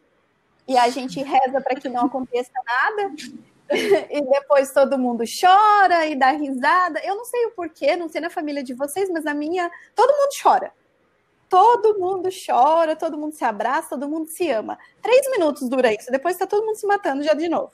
[0.67, 3.15] e a gente reza para que não aconteça nada.
[4.11, 7.01] e depois todo mundo chora e dá risada.
[7.05, 10.11] Eu não sei o porquê, não sei na família de vocês, mas na minha, todo
[10.11, 10.73] mundo chora.
[11.49, 14.79] todo mundo chora, todo mundo se abraça, todo mundo se ama.
[15.01, 17.73] Três minutos dura isso, depois está todo mundo se matando já de novo.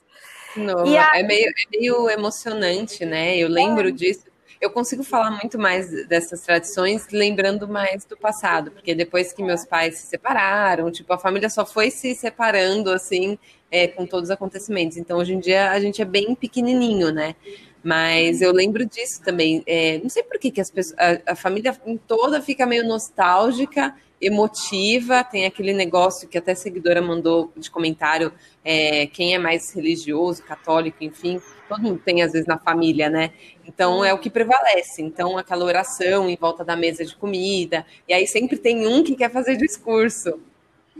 [0.56, 3.36] Não, é, meio, é meio emocionante, né?
[3.36, 3.92] Eu lembro é.
[3.92, 4.24] disso
[4.64, 9.64] eu consigo falar muito mais dessas tradições lembrando mais do passado, porque depois que meus
[9.66, 13.38] pais se separaram, tipo, a família só foi se separando assim,
[13.70, 14.96] é, com todos os acontecimentos.
[14.96, 17.34] Então, hoje em dia, a gente é bem pequenininho, né?
[17.82, 19.62] Mas eu lembro disso também.
[19.66, 23.94] É, não sei por que, que as pessoas, a, a família toda fica meio nostálgica
[24.26, 28.32] emotiva, tem aquele negócio que até a seguidora mandou de comentário,
[28.64, 33.32] é, quem é mais religioso, católico, enfim, todo mundo tem às vezes na família, né?
[33.66, 35.02] Então é o que prevalece.
[35.02, 39.16] Então aquela oração em volta da mesa de comida, e aí sempre tem um que
[39.16, 40.40] quer fazer discurso.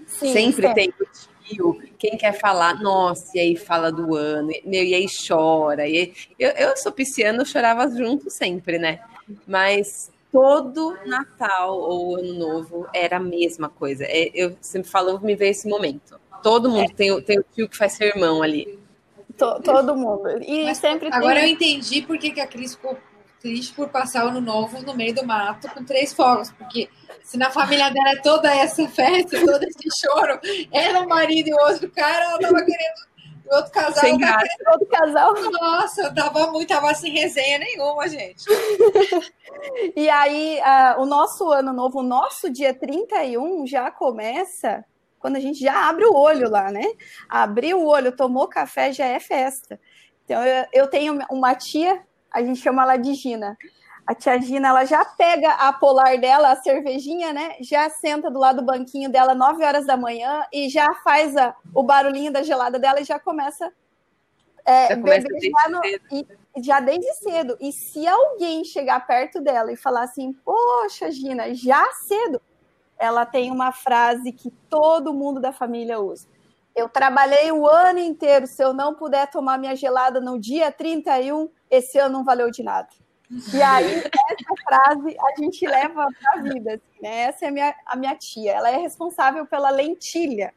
[0.07, 0.75] Sim, sempre sim.
[0.75, 5.87] tem o tio, quem quer falar, nossa, e aí fala do ano, e aí chora.
[5.89, 9.01] E eu, eu sou pisciana, eu chorava junto sempre, né?
[9.47, 14.03] Mas todo Natal ou Ano Novo era a mesma coisa.
[14.03, 16.19] É, eu sempre falo, me veio esse momento.
[16.43, 16.93] Todo mundo é.
[16.93, 18.77] tem, tem o tio que faz sermão ali.
[19.39, 20.29] To, todo mundo.
[20.43, 21.45] E Mas, sempre Agora tem...
[21.45, 22.99] eu entendi por que, que a Cris ficou
[23.41, 26.89] triste por passar o ano novo no meio do mato com três fogos, porque
[27.23, 30.41] se na família dela é toda essa festa, todo esse choro,
[30.73, 33.14] ela, o marido e o outro cara, ela tava querendo
[33.47, 34.01] o outro casal.
[34.01, 34.47] Sem graça.
[34.73, 35.35] Outro casal.
[35.53, 38.45] Nossa, tava muito, tava sem resenha nenhuma, gente.
[39.97, 44.85] e aí, uh, o nosso ano novo, o nosso dia 31 já começa
[45.19, 46.85] quando a gente já abre o olho lá, né?
[47.29, 49.81] Abriu o olho, tomou café, já é festa.
[50.25, 53.57] Então, eu, eu tenho uma tia, a gente chama ela de Gina.
[54.07, 57.57] A tia Gina, ela já pega a polar dela, a cervejinha, né?
[57.61, 61.57] Já senta do lado do banquinho dela 9 horas da manhã e já faz a,
[61.75, 63.73] o barulhinho da gelada dela e já começa
[64.65, 66.27] é, já beber já, no, e,
[66.63, 67.57] já desde cedo.
[67.61, 72.41] E se alguém chegar perto dela e falar assim, poxa, Gina, já cedo,
[72.99, 76.29] ela tem uma frase que todo mundo da família usa.
[76.75, 81.49] Eu trabalhei o ano inteiro, se eu não puder tomar minha gelada no dia 31,
[81.71, 82.89] esse ano não valeu de nada.
[83.53, 86.75] E aí, essa frase a gente leva para a vida.
[86.75, 87.21] Assim, né?
[87.23, 88.53] Essa é a minha, a minha tia.
[88.53, 90.53] Ela é responsável pela lentilha.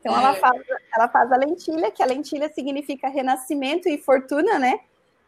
[0.00, 0.34] Então, ela, é.
[0.34, 0.62] faz,
[0.94, 4.80] ela faz a lentilha, que a lentilha significa renascimento e fortuna, né?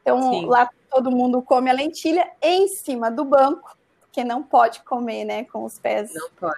[0.02, 0.46] Então, Sim.
[0.46, 3.76] lá todo mundo come a lentilha em cima do banco
[4.16, 6.10] porque não pode comer, né, com os pés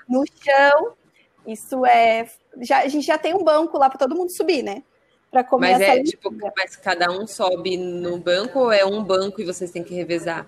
[0.08, 0.92] no chão.
[1.44, 2.30] Isso é.
[2.60, 4.84] Já, a gente já tem um banco lá para todo mundo subir, né?
[5.30, 9.40] Para comer mas é tipo, mas cada um sobe no banco ou é um banco
[9.40, 10.46] e vocês têm que revezar?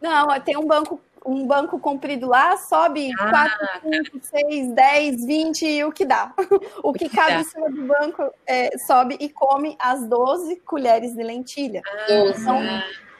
[0.00, 3.50] Não, tem um banco um banco comprido lá, sobe ah,
[3.82, 6.32] 4, 5, 6, 10, 20, o que dá.
[6.82, 11.22] o que cabe em cima do banco é, sobe e come as 12 colheres de
[11.22, 11.82] lentilha.
[11.84, 12.62] Ah, então,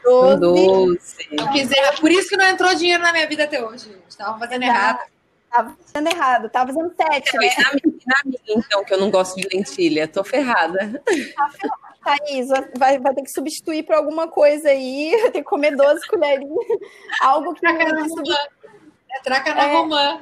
[0.05, 0.41] 12.
[0.41, 1.17] 12.
[1.33, 3.91] Eu quiser, por isso que não entrou dinheiro na minha vida até hoje.
[4.09, 5.01] Estava fazendo errado.
[5.57, 7.37] Tava fazendo errado, tava fazendo sete.
[7.39, 7.51] né?
[7.57, 11.03] na, minha, na minha, então, que eu não gosto de lentilha, tô ferrada.
[11.05, 11.87] Tá ferrada.
[12.05, 16.67] Thaís, vai, vai ter que substituir por alguma coisa aí, tem que comer 12 colherinhas.
[17.21, 17.61] Algo que.
[17.61, 18.37] Traca na romã.
[19.11, 19.73] É, traca na é.
[19.73, 20.21] romã.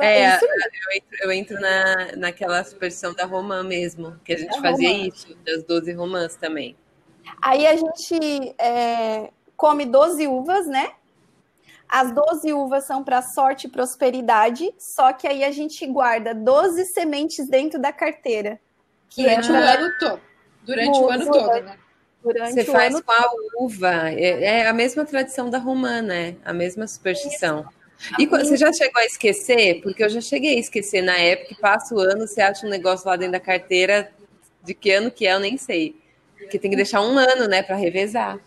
[0.00, 4.54] É, é eu entro, eu entro na, naquela versão da romã mesmo, que a gente
[4.58, 5.06] é fazia romã.
[5.06, 6.76] isso, das 12 romãs também.
[7.40, 10.92] Aí a gente é, come 12 uvas, né?
[11.90, 16.84] As 12 uvas são para sorte e prosperidade, só que aí a gente guarda 12
[16.86, 18.60] sementes dentro da carteira.
[19.08, 20.20] Que durante é o ano todo.
[20.62, 21.76] Durante o ano todo, né?
[22.22, 24.10] Durante Você faz com a uva.
[24.10, 26.36] É, é, a mesma tradição da romã, né?
[26.44, 27.66] A mesma superstição.
[28.18, 29.80] E você já chegou a esquecer?
[29.82, 32.70] Porque eu já cheguei a esquecer na época que passa o ano, você acha um
[32.70, 34.12] negócio lá dentro da carteira,
[34.62, 35.96] de que ano que é, eu nem sei.
[36.38, 38.38] Porque tem que deixar um ano, né, para revezar.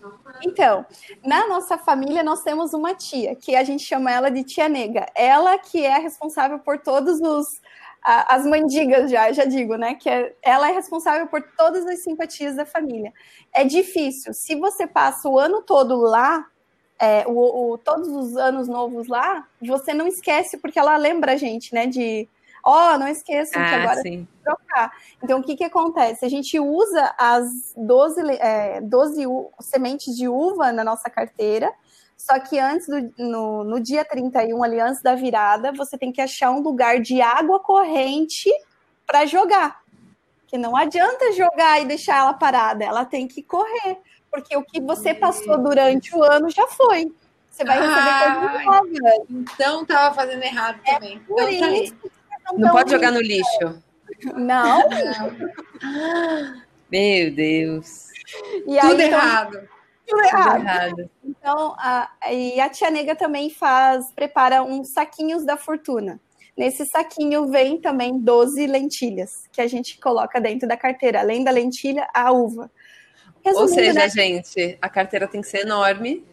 [0.45, 0.85] Então,
[1.23, 5.05] na nossa família nós temos uma tia, que a gente chama ela de tia nega.
[5.15, 7.61] Ela que é responsável por todos os
[8.05, 9.95] as mandigas já, já digo, né?
[9.95, 13.13] Que é, ela é responsável por todas as simpatias da família.
[13.53, 14.33] É difícil.
[14.33, 16.45] Se você passa o ano todo lá,
[16.99, 21.37] é, o, o, todos os anos novos lá, você não esquece porque ela lembra a
[21.37, 21.87] gente, né?
[21.87, 22.27] De
[22.63, 24.03] ó, oh, não esqueçam ah, que agora sim.
[24.03, 24.91] tem que trocar.
[25.21, 26.25] Então, o que, que acontece?
[26.25, 29.25] A gente usa as 12, é, 12
[29.59, 31.71] sementes de uva na nossa carteira,
[32.15, 36.21] só que antes do no, no dia 31, ali antes da virada, você tem que
[36.21, 38.49] achar um lugar de água corrente
[39.05, 39.81] para jogar.
[40.47, 43.97] Que não adianta jogar e deixar ela parada, ela tem que correr.
[44.31, 47.11] Porque o que você passou durante o ano já foi.
[47.51, 49.25] Você vai receber ah, coisa nova.
[49.29, 51.19] Então tava fazendo errado é também.
[51.19, 51.95] Por então, tá isso
[52.51, 53.81] não, não pode jogar no lixo.
[54.35, 54.83] Não.
[56.91, 58.07] Meu Deus.
[58.67, 59.69] E aí, Tudo então, errado.
[60.07, 60.61] tudo errado.
[60.61, 61.09] errado.
[61.23, 66.19] Então, a, e a tia nega também faz, prepara uns saquinhos da fortuna.
[66.55, 71.19] Nesse saquinho vem também 12 lentilhas que a gente coloca dentro da carteira.
[71.19, 72.69] Além da lentilha, a uva.
[73.43, 74.09] Resumindo, Ou seja, né?
[74.09, 76.23] gente, a carteira tem que ser enorme.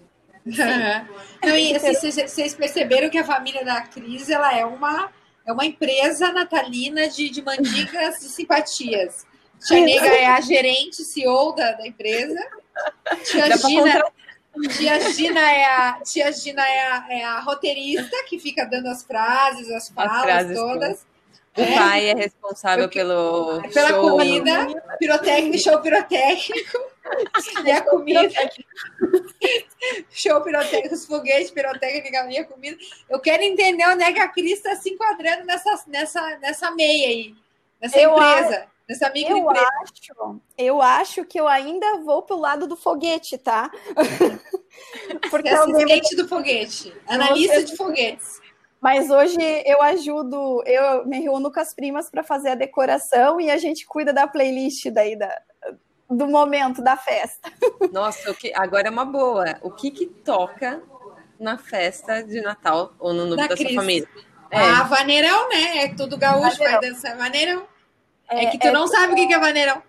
[1.43, 5.11] Não, e assim, vocês perceberam que a família da Cris ela é uma,
[5.47, 9.27] é uma empresa natalina de, de mandigas e simpatias.
[9.67, 12.41] Tia Nega é a gerente, CEO da, da empresa.
[13.25, 14.05] Tia Gina,
[14.77, 19.03] tia Gina, é a, tia Gina é, a, é a roteirista que fica dando as
[19.03, 21.07] frases, as falas as frases todas.
[21.57, 21.75] O é.
[21.75, 24.11] pai é responsável pelo pela show.
[24.11, 24.67] comida,
[24.99, 26.90] pirotécnico, show pirotécnico.
[27.65, 28.29] E a comida.
[30.11, 32.77] show pirotécnico, os foguetes pirotécnicos e a comida.
[33.09, 37.09] Eu quero entender onde é que a Cris está se enquadrando nessa, nessa, nessa meia
[37.09, 37.35] aí,
[37.81, 38.57] nessa eu empresa.
[38.59, 43.71] Acho, nessa eu acho, eu acho que eu ainda vou pro lado do foguete, tá?
[45.31, 48.41] Porque é assistente do foguete, analista de foguetes.
[48.81, 49.37] Mas hoje
[49.67, 53.85] eu ajudo, eu me reúno com as primas para fazer a decoração e a gente
[53.87, 55.31] cuida da playlist daí da,
[56.11, 57.51] do momento da festa.
[57.93, 59.57] Nossa, o que, agora é uma boa.
[59.63, 60.83] O que que toca
[61.39, 64.09] na festa de Natal ou no núcleo da, da sua família?
[64.51, 64.59] É.
[64.59, 65.85] Ah, vaneirão, né?
[65.85, 66.81] É tudo gaúcho, vaneirão.
[66.81, 67.67] vai dançar vaneirão.
[68.29, 69.83] É, é que tu é não sabe o que é vaneirão.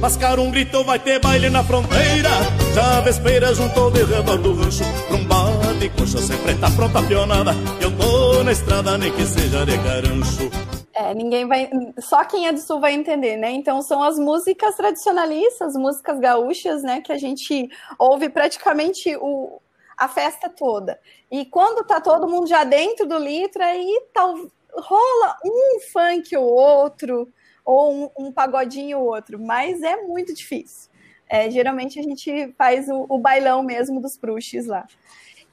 [0.00, 2.30] Mascar um grito, vai ter baile na fronteira
[2.74, 8.42] Já vespeira juntou redor do rancho um bate coxa sempre tá pronta pionada Eu tô
[8.42, 10.50] na estrada, nem que seja de carancho
[10.92, 11.70] é, ninguém vai.
[11.98, 13.50] Só quem é do sul vai entender, né?
[13.52, 17.00] Então são as músicas tradicionalistas, músicas gaúchas, né?
[17.00, 19.62] Que a gente ouve praticamente o,
[19.96, 21.00] a festa toda.
[21.30, 24.34] E quando tá todo mundo já dentro do litro, aí tal,
[24.74, 27.26] rola um funk ou outro,
[27.70, 30.90] ou um, um pagodinho ou outro, mas é muito difícil.
[31.28, 34.84] É, geralmente a gente faz o, o, bailão mesmo dos bruxes lá.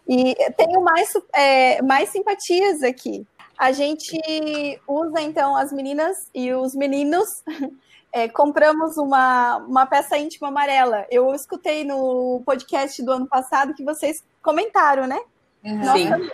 [0.09, 3.27] E tenho mais, é, mais simpatias aqui.
[3.55, 4.19] A gente
[4.87, 7.43] usa, então, as meninas e os meninos.
[8.09, 11.05] É, compramos uma, uma peça íntima amarela.
[11.11, 15.19] Eu escutei no podcast do ano passado que vocês comentaram, né?
[15.63, 15.83] Uhum.
[15.91, 16.31] Sim.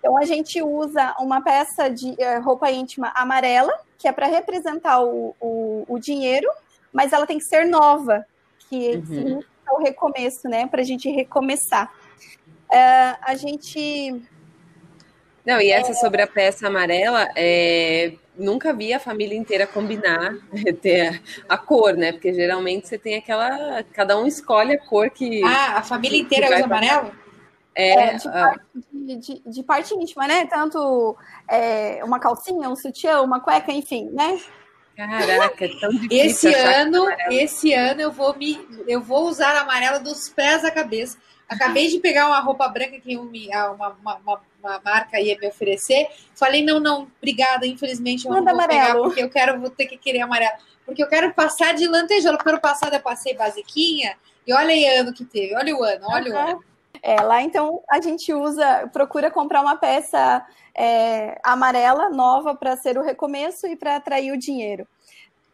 [0.00, 5.02] Então a gente usa uma peça de é, roupa íntima amarela, que é para representar
[5.02, 6.48] o, o, o, dinheiro,
[6.92, 8.24] mas ela tem que ser nova,
[8.68, 9.40] que uhum.
[9.68, 10.66] é o recomeço, né?
[10.66, 11.92] Para a gente recomeçar.
[12.72, 14.22] É, a gente.
[15.44, 15.94] Não, e essa é...
[15.94, 20.36] sobre a peça amarela, é, nunca vi a família inteira combinar
[20.80, 22.12] ter a, a, cor, né?
[22.12, 23.82] Porque geralmente você tem aquela.
[23.92, 25.42] Cada um escolhe a cor que.
[25.44, 27.23] Ah, a família inteira usa amarelo?
[27.76, 30.46] É, é de, parte, de, de, de, parte íntima, né?
[30.46, 31.16] Tanto
[31.48, 34.40] é, uma calcinha, um sutiã, uma cueca, enfim, né?
[34.96, 36.50] Caraca, é tão difícil.
[36.50, 41.18] Esse ano, esse ano eu vou me, eu vou usar amarelo dos pés à cabeça.
[41.48, 46.08] Acabei de pegar uma roupa branca que uma, uma, uma, uma marca ia me oferecer.
[46.34, 48.86] Falei, não, não, obrigada, infelizmente eu Manda não vou amarelo.
[48.86, 50.54] pegar, porque eu quero, vou ter que querer amarelo.
[50.86, 52.36] Porque eu quero passar de lantejola.
[52.36, 56.06] Porque ano passado eu passei basiquinha, e olha aí ano que teve, olha o ano,
[56.08, 56.38] olha uhum.
[56.38, 56.64] o ano.
[57.02, 62.96] É, lá então a gente usa, procura comprar uma peça é, amarela nova para ser
[62.98, 64.86] o recomeço e para atrair o dinheiro.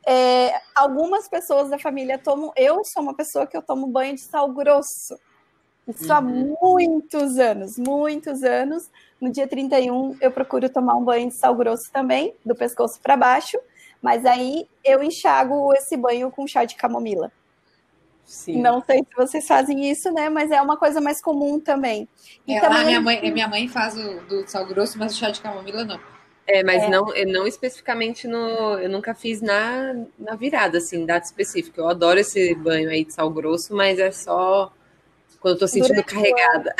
[0.06, 2.52] É, algumas pessoas da família tomam.
[2.56, 5.18] Eu sou uma pessoa que eu tomo banho de sal grosso.
[5.86, 6.12] Isso uhum.
[6.12, 8.90] há muitos anos, muitos anos.
[9.20, 13.16] No dia 31 eu procuro tomar um banho de sal grosso também, do pescoço para
[13.16, 13.58] baixo,
[14.00, 17.30] mas aí eu enxago esse banho com chá de camomila.
[18.30, 18.62] Sim.
[18.62, 20.28] Não sei se vocês fazem isso, né?
[20.28, 22.08] Mas é uma coisa mais comum também.
[22.46, 22.86] E é, também...
[22.86, 25.98] minha, mãe, minha mãe faz o do sal grosso, mas o chá de camomila não.
[26.46, 26.88] É, mas é.
[26.88, 28.78] Não, não especificamente no.
[28.78, 31.80] Eu nunca fiz na, na virada, assim, data específica.
[31.80, 34.72] Eu adoro esse banho aí de sal grosso, mas é só
[35.40, 36.74] quando eu tô sentindo Durante carregada.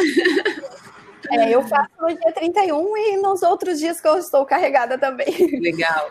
[1.32, 5.60] É, eu faço no dia 31 e nos outros dias que eu estou carregada também.
[5.60, 6.10] Legal.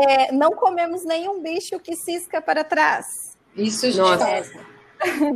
[0.00, 3.36] É, não comemos nenhum bicho que cisca para trás.
[3.56, 4.26] Isso gente Nossa.
[4.26, 4.77] faz.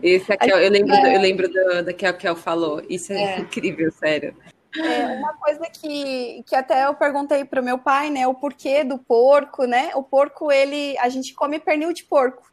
[0.03, 1.49] Esse aqui, eu lembro, eu lembro
[1.85, 2.83] do que a Kel falou.
[2.89, 3.39] Isso é, é.
[3.41, 4.37] incrível, sério.
[4.77, 8.27] É uma coisa que, que até eu perguntei para o meu pai, né?
[8.27, 9.91] O porquê do porco, né?
[9.95, 12.51] O porco, ele, a gente come pernil de porco,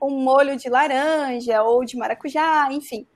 [0.00, 3.06] um molho de laranja ou de maracujá, enfim.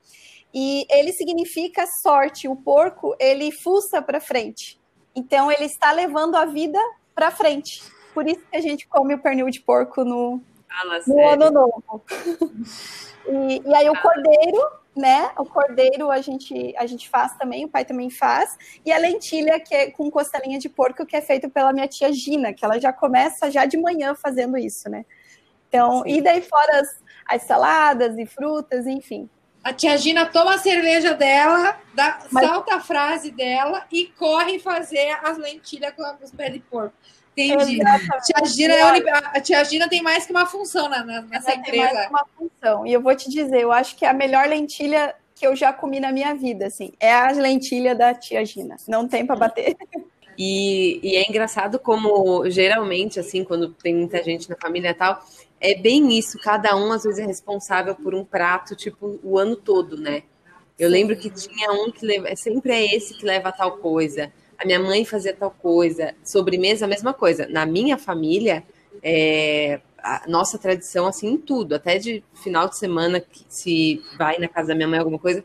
[0.53, 2.49] E ele significa sorte.
[2.49, 4.81] O porco, ele fuça para frente.
[5.15, 6.79] Então, ele está levando a vida
[7.15, 7.83] para frente.
[8.13, 12.05] Por isso que a gente come o pernil de porco no, Fala, no ano novo.
[13.29, 15.31] E, e aí o cordeiro, né?
[15.37, 18.57] O cordeiro a gente, a gente faz também, o pai também faz.
[18.85, 22.13] E a lentilha, que é com costelinha de porco, que é feito pela minha tia
[22.13, 25.05] Gina, que ela já começa já de manhã fazendo isso, né?
[25.69, 26.09] Então, Sim.
[26.09, 29.29] e daí fora as, as saladas e frutas, enfim.
[29.63, 32.47] A tia Gina toma a cerveja dela, dá, Mas...
[32.47, 36.95] salta a frase dela e corre fazer as lentilhas com os pés de porco.
[37.47, 37.79] Entendi.
[37.79, 41.71] Tia Gina, é a tia Gina tem mais que uma função na, na, nessa empresa.
[41.71, 42.87] Tem mais que uma função.
[42.87, 45.73] E eu vou te dizer, eu acho que é a melhor lentilha que eu já
[45.73, 46.93] comi na minha vida, assim.
[47.01, 48.77] É a lentilha da tia Gina.
[48.87, 49.77] Não tem para bater.
[50.37, 55.23] E, e, é engraçado como, geralmente, assim, quando tem muita gente na família e tal,
[55.61, 59.55] é bem isso, cada um às vezes é responsável por um prato, tipo, o ano
[59.55, 60.23] todo, né?
[60.79, 64.33] Eu lembro que tinha um que leva, sempre é esse que leva tal coisa.
[64.61, 66.15] A minha mãe fazia tal coisa.
[66.23, 67.49] Sobremesa, a mesma coisa.
[67.49, 68.63] Na minha família,
[69.03, 74.39] é, a nossa tradição, assim, em tudo, até de final de semana, que se vai
[74.39, 75.43] na casa da minha mãe alguma coisa,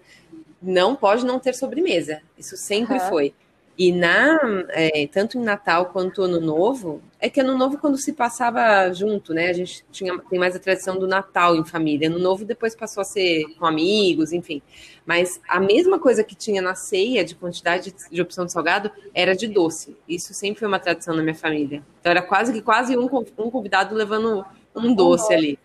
[0.62, 2.22] não pode não ter sobremesa.
[2.38, 3.10] Isso sempre uhum.
[3.10, 3.34] foi.
[3.78, 4.40] E na
[4.70, 9.34] é, tanto em Natal quanto Ano Novo, é que Ano Novo quando se passava junto,
[9.34, 9.50] né?
[9.50, 12.08] A gente tinha tem mais a tradição do Natal em família.
[12.08, 14.62] Ano Novo depois passou a ser com amigos, enfim.
[15.08, 19.36] Mas a mesma coisa que tinha na ceia de quantidade de opção de salgado era
[19.36, 19.98] de doce.
[20.08, 21.82] Isso sempre foi uma tradição na minha família.
[22.00, 24.46] Então era quase que quase um, um convidado levando
[24.76, 25.58] um doce ali.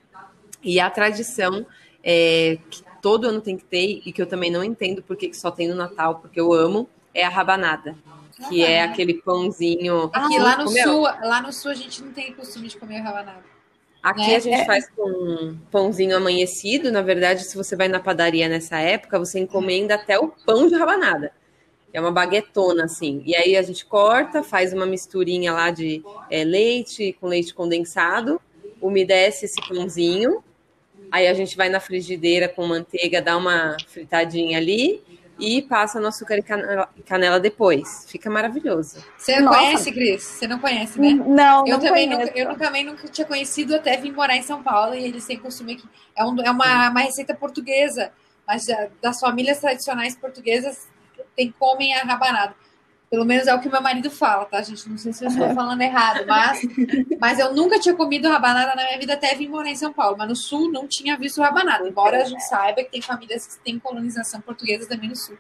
[0.63, 1.67] E a tradição
[2.03, 5.37] é, que todo ano tem que ter e que eu também não entendo porque que
[5.37, 7.97] só tem no Natal, porque eu amo é a rabanada,
[8.49, 10.11] que é aquele pãozinho.
[10.13, 13.45] Aqui lá no sul, lá no sul a gente não tem costume de comer rabanada.
[14.03, 14.37] Aqui né?
[14.37, 14.65] a gente é.
[14.65, 16.91] faz com pãozinho amanhecido.
[16.91, 20.75] Na verdade, se você vai na padaria nessa época, você encomenda até o pão de
[20.75, 21.33] rabanada.
[21.93, 23.23] É uma baguetona, assim.
[23.27, 28.41] E aí a gente corta, faz uma misturinha lá de é, leite com leite condensado,
[28.81, 30.43] umedece esse pãozinho.
[31.11, 35.03] Aí a gente vai na frigideira com manteiga, dá uma fritadinha ali
[35.41, 38.05] e passa no açúcar e canela, depois.
[38.09, 39.03] Fica maravilhoso.
[39.17, 40.23] Você não conhece, Cris?
[40.23, 41.11] Você não conhece, né?
[41.11, 42.27] Não, eu não também conheço.
[42.27, 45.39] nunca, Eu também nunca tinha conhecido até vir morar em São Paulo e eles têm
[45.39, 45.89] costume aqui.
[46.17, 48.13] É, um, é uma, uma receita portuguesa,
[48.47, 48.67] mas
[49.01, 50.89] das famílias tradicionais portuguesas
[51.35, 52.55] tem comem a rabanada.
[53.11, 54.89] Pelo menos é o que meu marido fala, tá, gente?
[54.89, 56.61] Não sei se eu estou falando errado, mas,
[57.19, 60.17] mas eu nunca tinha comido rabanada na minha vida até vir morar em São Paulo.
[60.17, 63.65] Mas no sul não tinha visto rabanada, embora a gente saiba que tem famílias que
[63.65, 65.37] têm colonização portuguesa também no sul.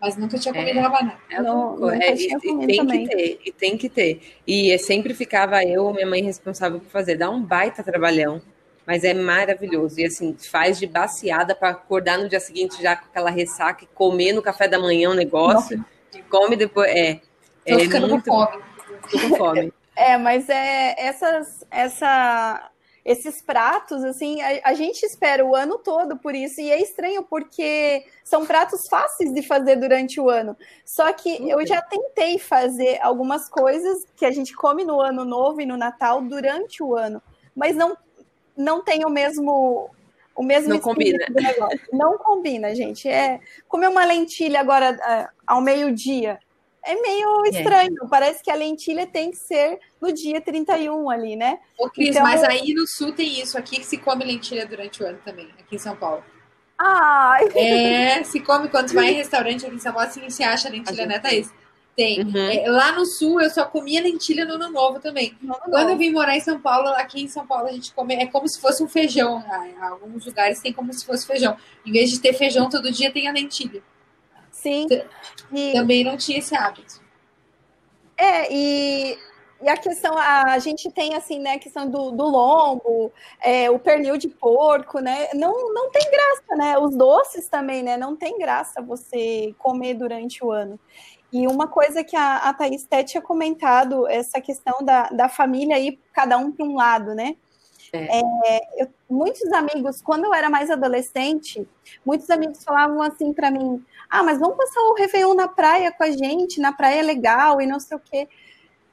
[0.00, 1.18] Mas nunca tinha comido é, rabanada.
[1.28, 3.06] É não, é, e, e tem também.
[3.06, 4.40] que ter, e tem que ter.
[4.46, 7.16] E sempre ficava eu ou minha mãe responsável por fazer.
[7.16, 8.40] Dá um baita trabalhão
[8.86, 10.00] mas é maravilhoso.
[10.00, 13.86] E assim, faz de baseada para acordar no dia seguinte já com aquela ressaca e
[13.94, 15.76] comer no café da manhã o um negócio.
[15.76, 15.99] Nossa
[16.30, 16.88] come depois.
[16.90, 17.14] É.
[17.66, 18.62] Tô é ficando muito, com fome.
[19.10, 19.72] Tô com fome.
[19.96, 22.70] É, mas é essas, essa,
[23.04, 27.22] esses pratos, assim, a, a, gente espera o ano todo por isso, e é estranho
[27.22, 30.56] porque são pratos fáceis de fazer durante o ano.
[30.86, 35.60] Só que eu já tentei fazer algumas coisas que a gente come no ano novo
[35.60, 37.22] e no Natal durante o ano,
[37.54, 37.94] mas não,
[38.56, 39.90] não tem o mesmo
[40.34, 41.18] o mesmo não combina.
[41.92, 43.08] Não combina, gente.
[43.08, 46.38] É comer uma lentilha agora uh, ao meio-dia
[46.82, 47.48] é meio é.
[47.50, 47.96] estranho.
[48.02, 48.08] É.
[48.08, 51.58] Parece que a lentilha tem que ser no dia 31 ali, né?
[51.78, 52.22] Ô, Cris, então...
[52.22, 53.58] mas aí no sul tem isso.
[53.58, 56.24] Aqui que se come lentilha durante o ano também, aqui em São Paulo.
[56.78, 57.46] Ai.
[57.54, 61.06] É, se come quando vai em restaurante aqui em São Paulo, assim, se acha lentilha,
[61.06, 61.52] né, Thaís?
[61.96, 62.22] Tem.
[62.22, 62.36] Uhum.
[62.36, 65.36] É, lá no sul eu só comia lentilha no ano novo também.
[65.42, 67.92] No ano Quando eu vim morar em São Paulo, aqui em São Paulo a gente
[67.92, 69.40] come, é como se fosse um feijão.
[69.40, 69.74] Né?
[69.80, 71.56] Alguns lugares tem como se fosse feijão.
[71.84, 73.82] Em vez de ter feijão todo dia, tem a lentilha.
[74.50, 74.86] Sim.
[75.52, 75.72] E...
[75.72, 77.00] Também não tinha esse hábito.
[78.16, 79.18] É, e,
[79.62, 83.10] e a questão, a, a gente tem assim, né, a questão do, do lombo,
[83.40, 85.28] é, o pernil de porco, né?
[85.34, 86.78] Não, não tem graça, né?
[86.78, 87.96] Os doces também, né?
[87.96, 90.78] Não tem graça você comer durante o ano.
[91.32, 95.78] E uma coisa que a, a Thaís até tinha comentado, essa questão da, da família
[95.78, 97.36] ir cada um para um lado, né?
[97.92, 98.20] É.
[98.20, 101.66] É, eu, muitos amigos, quando eu era mais adolescente,
[102.04, 106.04] muitos amigos falavam assim para mim: ah, mas vamos passar o Réveillon na praia com
[106.04, 108.28] a gente, na praia é legal e não sei o quê.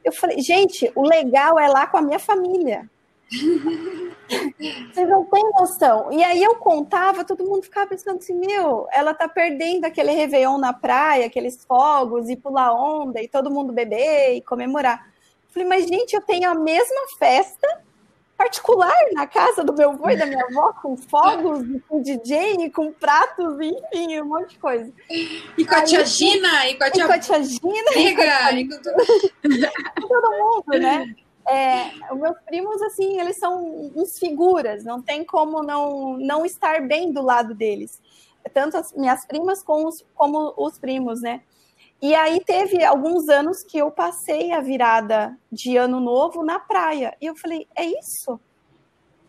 [0.04, 2.90] Eu falei: gente, o legal é lá com a minha família.
[3.30, 6.12] Vocês não têm noção.
[6.12, 10.58] E aí eu contava, todo mundo ficava pensando assim: meu, ela tá perdendo aquele Réveillon
[10.58, 15.12] na praia, aqueles fogos, e pular onda, e todo mundo beber e comemorar.
[15.50, 17.68] falei, mas gente, eu tenho a mesma festa
[18.38, 22.94] particular na casa do meu avô e da minha avó, com fogos, com DJ, com
[22.94, 24.94] pratos, enfim, um monte de coisa.
[25.10, 27.92] E com a tia Gina, e com a tia, e com a tia Gina.
[27.96, 28.96] Liga, e com todo...
[30.08, 31.16] todo mundo, né?
[31.48, 36.82] É, os meus primos, assim, eles são uns figuras, não tem como não, não estar
[36.82, 38.02] bem do lado deles.
[38.54, 41.42] Tanto as minhas primas como os, como os primos, né?
[42.02, 47.16] E aí teve alguns anos que eu passei a virada de ano novo na praia.
[47.20, 48.40] E eu falei, é isso?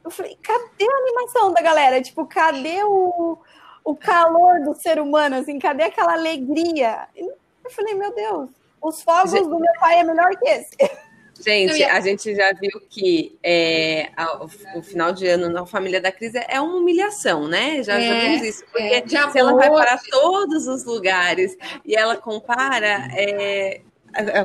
[0.05, 2.03] Eu falei, cadê a animação da galera?
[2.03, 3.39] Tipo, cadê o,
[3.85, 5.37] o calor do ser humano?
[5.37, 7.09] Assim, cadê aquela alegria?
[7.17, 8.51] Eu falei, meu Deus,
[8.83, 10.77] os fogos do meu pai é melhor que esse.
[11.41, 14.45] Gente, a gente já viu que é, a,
[14.77, 17.83] o, final de ano na família da Cris é uma humilhação, né?
[17.83, 18.65] Já, é, já vimos isso.
[18.65, 23.83] Porque é, se ela vai para todos os lugares e ela compara, é,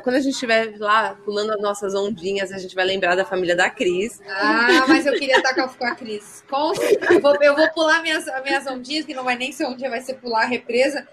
[0.04, 3.56] quando a gente estiver lá pulando as nossas ondinhas, a gente vai lembrar da família
[3.56, 4.22] da Cris.
[4.30, 6.44] Ah, mas eu queria estar com a Cris.
[7.10, 10.02] Eu, vou, eu vou pular minhas, minhas ondinhas, que não vai nem ser ondinha, vai
[10.02, 11.08] ser pular a represa.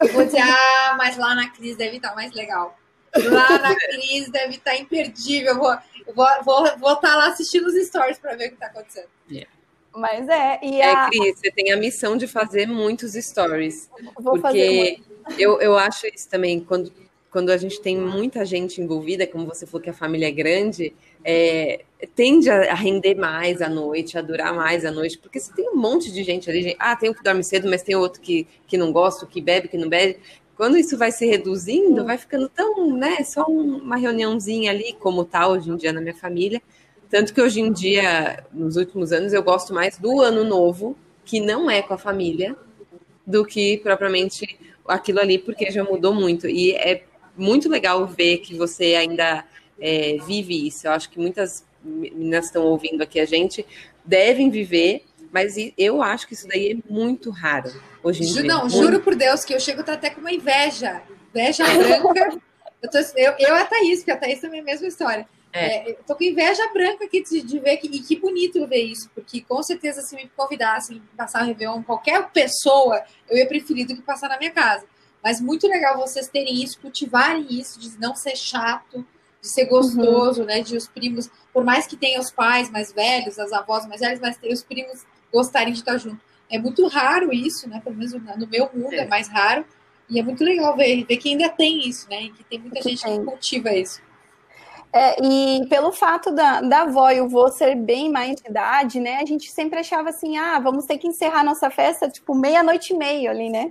[0.00, 2.76] Eu vou dizer, ah, mas lá na Cris deve estar mais legal.
[3.14, 5.52] Lá na Cris deve estar imperdível.
[5.52, 5.76] Eu vou,
[6.14, 9.08] vou, vou, vou estar lá assistindo os stories para ver o que está acontecendo.
[9.30, 9.50] Yeah.
[9.94, 10.58] Mas é.
[10.62, 11.08] E é, a...
[11.08, 13.90] Cris, você tem a missão de fazer muitos stories.
[14.18, 15.00] Vou porque
[15.38, 16.92] eu, eu acho isso também, quando,
[17.30, 20.94] quando a gente tem muita gente envolvida, como você falou que a família é grande,
[21.22, 21.84] é,
[22.14, 25.76] tende a render mais à noite, a durar mais à noite, porque você tem um
[25.76, 26.74] monte de gente ali.
[26.78, 29.68] Ah, tem um que dorme cedo, mas tem outro que, que não gosta, que bebe,
[29.68, 30.18] que não bebe
[30.62, 35.48] quando isso vai se reduzindo, vai ficando tão, né, só uma reuniãozinha ali, como tá
[35.48, 36.62] hoje em dia na minha família.
[37.10, 41.40] Tanto que hoje em dia, nos últimos anos, eu gosto mais do ano novo, que
[41.40, 42.54] não é com a família,
[43.26, 44.56] do que propriamente
[44.86, 46.46] aquilo ali, porque já mudou muito.
[46.46, 47.02] E é
[47.36, 49.44] muito legal ver que você ainda
[49.80, 50.86] é, vive isso.
[50.86, 53.66] Eu acho que muitas meninas estão ouvindo aqui a gente
[54.04, 55.02] devem viver
[55.32, 57.72] mas eu acho que isso daí é muito raro
[58.02, 58.42] hoje em dia.
[58.42, 58.76] Não, muito.
[58.76, 61.02] juro por Deus que eu chego até com uma inveja.
[61.30, 62.38] Inveja branca.
[62.82, 65.26] eu, tô, eu, eu a Thaís, porque a Thaís também é a mesma história.
[65.52, 65.66] É.
[65.66, 68.82] É, eu tô com inveja branca aqui de, de ver que, e que bonito ver
[68.82, 73.86] isso, porque com certeza se me convidassem passar a Réveillon qualquer pessoa, eu ia preferir
[73.86, 74.84] do que passar na minha casa.
[75.22, 79.06] Mas muito legal vocês terem isso, cultivarem isso, de não ser chato,
[79.40, 80.46] de ser gostoso, uhum.
[80.46, 80.60] né?
[80.60, 84.20] De os primos, por mais que tenha os pais mais velhos, as avós mais velhas,
[84.20, 86.20] mas tem os primos gostarem de estar junto.
[86.50, 87.80] É muito raro isso, né?
[87.82, 89.64] Pelo menos no meu mundo é, é mais raro.
[90.08, 92.24] E é muito legal ver, ver que ainda tem isso, né?
[92.24, 93.18] E que tem muita que gente tem.
[93.18, 94.02] que cultiva isso.
[94.92, 99.00] É, e pelo fato da, da avó e o vô ser bem mais de idade,
[99.00, 99.16] né?
[99.22, 102.96] A gente sempre achava assim, ah, vamos ter que encerrar nossa festa, tipo, meia-noite e
[102.96, 103.70] meia ali, né?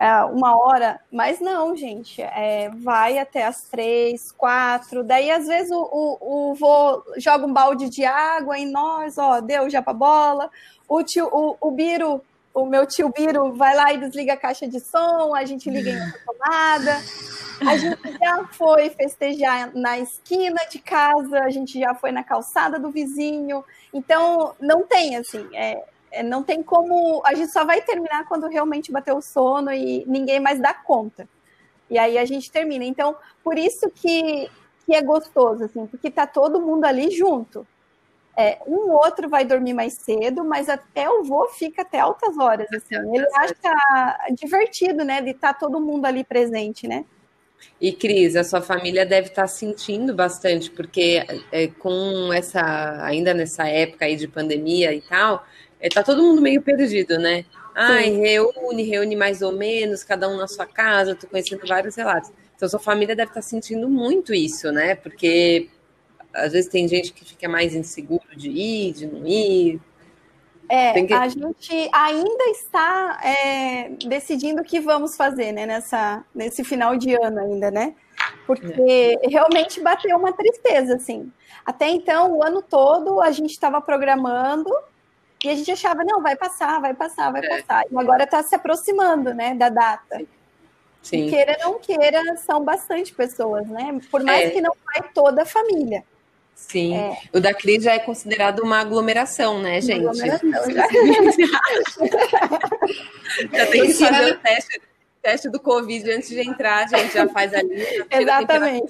[0.00, 5.70] É, uma hora, mas não, gente, é, vai até as três, quatro, daí às vezes
[5.70, 9.92] o, o, o vô joga um balde de água em nós, ó, deu já pra
[9.92, 10.50] bola,
[10.88, 12.24] o tio, o, o Biro,
[12.54, 15.90] o meu tio Biro vai lá e desliga a caixa de som, a gente liga
[15.90, 16.96] em outra tomada,
[17.68, 22.78] a gente já foi festejar na esquina de casa, a gente já foi na calçada
[22.78, 27.22] do vizinho, então não tem, assim, é, é, não tem como.
[27.24, 31.28] A gente só vai terminar quando realmente bater o sono e ninguém mais dá conta.
[31.88, 32.84] E aí a gente termina.
[32.84, 34.48] Então, por isso que,
[34.86, 37.66] que é gostoso, assim, porque tá todo mundo ali junto.
[38.36, 42.68] É, um outro vai dormir mais cedo, mas até o vô fica até altas horas.
[42.72, 42.94] Assim.
[42.94, 45.20] Ele acha divertido, né?
[45.20, 47.04] De estar tá todo mundo ali presente, né?
[47.80, 53.34] E Cris, a sua família deve estar tá sentindo bastante, porque é, com essa, ainda
[53.34, 55.44] nessa época aí de pandemia e tal,
[55.80, 57.44] é, tá todo mundo meio perdido, né?
[57.74, 62.30] Ai, reúne, reúne mais ou menos, cada um na sua casa, tô conhecendo vários relatos.
[62.54, 64.94] Então, sua família deve estar tá sentindo muito isso, né?
[64.94, 65.70] Porque
[66.34, 69.80] às vezes tem gente que fica mais inseguro de ir, de não ir.
[70.68, 71.12] É, que...
[71.12, 77.12] a gente ainda está é, decidindo o que vamos fazer, né, nessa, nesse final de
[77.14, 77.94] ano ainda, né?
[78.46, 79.28] Porque é.
[79.28, 81.32] realmente bateu uma tristeza, assim.
[81.64, 84.70] Até então, o ano todo, a gente estava programando
[85.42, 87.48] e a gente achava, não, vai passar, vai passar, vai é.
[87.48, 87.84] passar.
[87.90, 90.22] E agora está se aproximando, né, da data.
[91.02, 91.26] Sim.
[91.26, 93.98] E queira ou não queira, são bastante pessoas, né?
[94.10, 94.50] Por mais é.
[94.50, 96.04] que não vai toda a família.
[96.54, 96.94] Sim.
[96.94, 97.16] É.
[97.32, 100.06] O da Cris já é considerado uma aglomeração, né, gente?
[100.06, 100.88] Aglomeração, já.
[103.50, 104.80] já tem que fazer o teste
[105.22, 107.86] teste do Covid antes de entrar, a gente já faz ali.
[108.10, 108.86] Exatamente.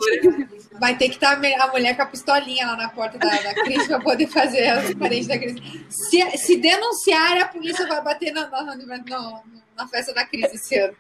[0.79, 3.55] Vai ter que estar tá a mulher com a pistolinha lá na porta da, da
[3.55, 5.57] Cris para poder fazer as parentes da Cris.
[5.89, 9.43] Se, se denunciar, a polícia vai bater na, na, na,
[9.77, 10.97] na festa da Cris esse ano.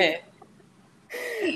[0.00, 0.22] É.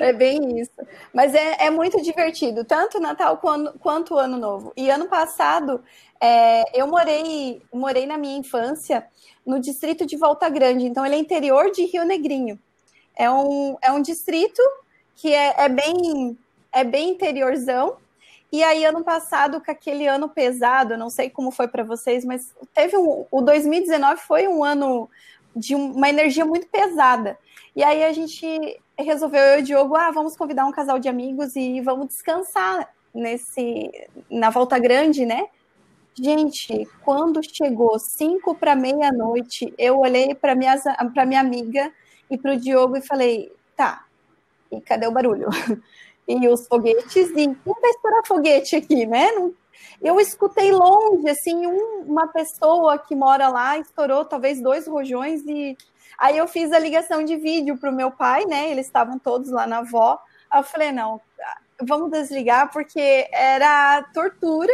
[0.01, 0.71] É bem isso.
[1.13, 4.73] Mas é, é muito divertido, tanto Natal quanto, quanto o Ano Novo.
[4.77, 5.83] E ano passado,
[6.21, 9.07] é, eu morei, morei na minha infância
[9.45, 12.59] no distrito de Volta Grande, então ele é interior de Rio Negrinho.
[13.21, 14.63] É um, é um distrito
[15.15, 16.39] que é, é, bem,
[16.73, 17.99] é bem interiorzão.
[18.51, 22.55] E aí, ano passado, com aquele ano pesado, não sei como foi para vocês, mas
[22.73, 23.27] teve um.
[23.31, 25.07] O 2019 foi um ano
[25.55, 27.39] de uma energia muito pesada.
[27.77, 31.11] E aí a gente resolveu, eu e o Diogo, ah, vamos convidar um casal de
[31.11, 33.91] amigos e vamos descansar nesse
[34.31, 35.47] na volta grande, né?
[36.15, 40.75] Gente, quando chegou cinco para meia-noite, eu olhei para minha,
[41.27, 41.93] minha amiga
[42.31, 44.05] e para o Diogo e falei: tá,
[44.71, 45.49] e cadê o barulho?
[46.29, 49.33] E os foguetes, e não vai estourar foguete aqui, né?
[49.33, 49.53] Não,
[50.01, 55.77] eu escutei longe, assim, um, uma pessoa que mora lá estourou talvez dois rojões e
[56.17, 58.71] aí eu fiz a ligação de vídeo para o meu pai, né?
[58.71, 60.21] Eles estavam todos lá na avó.
[60.49, 61.21] Aí eu falei, não,
[61.83, 64.73] vamos desligar porque era tortura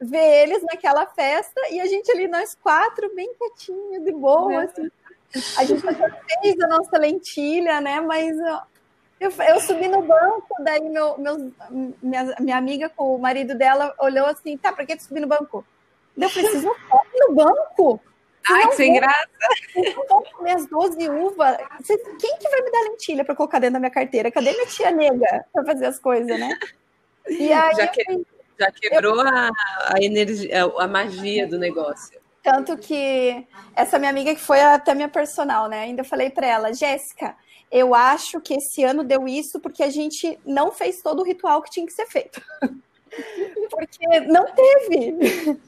[0.00, 4.64] ver eles naquela festa e a gente ali, nós quatro, bem quietinho, de boa, é.
[4.64, 4.90] assim.
[5.56, 8.00] A gente fez a nossa lentilha, né?
[8.00, 8.36] Mas
[9.18, 11.52] eu, eu subi no banco, daí meu, meu,
[12.02, 15.26] minha, minha amiga com o marido dela olhou assim, tá, pra que tu subir no
[15.26, 15.64] banco?
[16.16, 16.70] Eu preciso
[17.20, 18.00] no banco.
[18.48, 19.28] Ai, que sem graça.
[19.74, 21.56] Eu comer as 12 uvas.
[22.20, 24.30] Quem que vai me dar lentilha para colocar dentro da minha carteira?
[24.30, 26.56] Cadê minha tia nega para fazer as coisas, né?
[27.28, 28.04] E aí já, que,
[28.58, 29.28] já quebrou eu...
[29.28, 29.50] a,
[29.94, 32.20] a energia, a magia do negócio.
[32.46, 33.44] Tanto que
[33.74, 35.80] essa minha amiga que foi até minha personal, né?
[35.80, 37.34] Ainda falei para ela, Jéssica,
[37.72, 41.60] eu acho que esse ano deu isso porque a gente não fez todo o ritual
[41.60, 42.40] que tinha que ser feito.
[43.68, 45.58] porque não teve.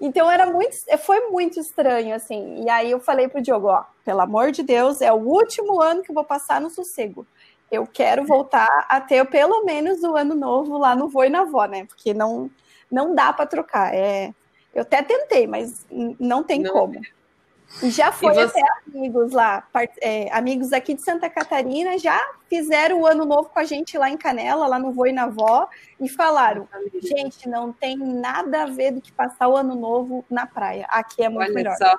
[0.00, 2.64] Então era muito, foi muito estranho assim.
[2.64, 6.02] E aí eu falei pro Diogo, ó, pelo amor de Deus, é o último ano
[6.02, 7.24] que eu vou passar no sossego.
[7.70, 11.44] Eu quero voltar a ter pelo menos o ano novo lá no Vô e na
[11.44, 11.84] Vó, né?
[11.84, 12.50] Porque não
[12.90, 13.94] não dá para trocar.
[13.94, 14.34] É,
[14.76, 15.86] eu até tentei, mas
[16.20, 16.70] não tem não.
[16.70, 17.00] como.
[17.82, 18.60] E já foi e você...
[18.60, 18.62] até
[18.94, 19.66] amigos lá,
[20.00, 24.08] é, amigos aqui de Santa Catarina, já fizeram o ano novo com a gente lá
[24.08, 25.66] em Canela, lá no Voi na Vó,
[25.98, 26.68] e falaram:
[27.02, 30.86] gente, não tem nada a ver do que passar o ano novo na praia.
[30.90, 31.76] Aqui é muito Olha melhor.
[31.76, 31.98] Só.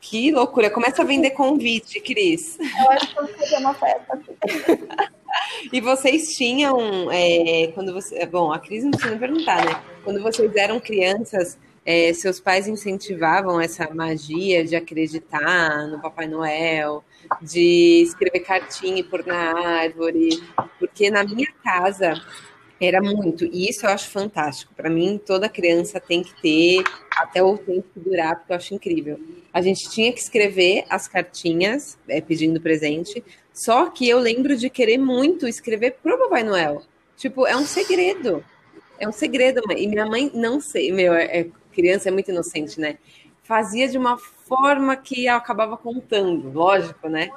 [0.00, 0.70] Que loucura!
[0.70, 2.58] Começa a vender convite, Cris.
[2.58, 4.36] Eu acho que eu vou fazer uma festa aqui.
[5.72, 8.24] E vocês tinham, é, quando você.
[8.26, 9.82] Bom, a Cris não precisa perguntar, né?
[10.02, 17.04] Quando vocês eram crianças, é, seus pais incentivavam essa magia de acreditar no Papai Noel,
[17.42, 20.42] de escrever cartinha e pôr na árvore,
[20.78, 22.14] porque na minha casa
[22.80, 24.72] era muito, e isso eu acho fantástico.
[24.74, 26.84] Para mim, toda criança tem que ter
[27.16, 29.18] até o tempo que durar, porque eu acho incrível.
[29.52, 34.70] A gente tinha que escrever as cartinhas é, pedindo presente, só que eu lembro de
[34.70, 36.82] querer muito escrever pro Papai Noel.
[37.16, 38.44] Tipo, é um segredo.
[38.98, 42.80] É um segredo, e minha mãe não sei, meu, é, é criança é muito inocente,
[42.80, 42.98] né?
[43.44, 47.30] Fazia de uma forma que acabava contando, lógico, né?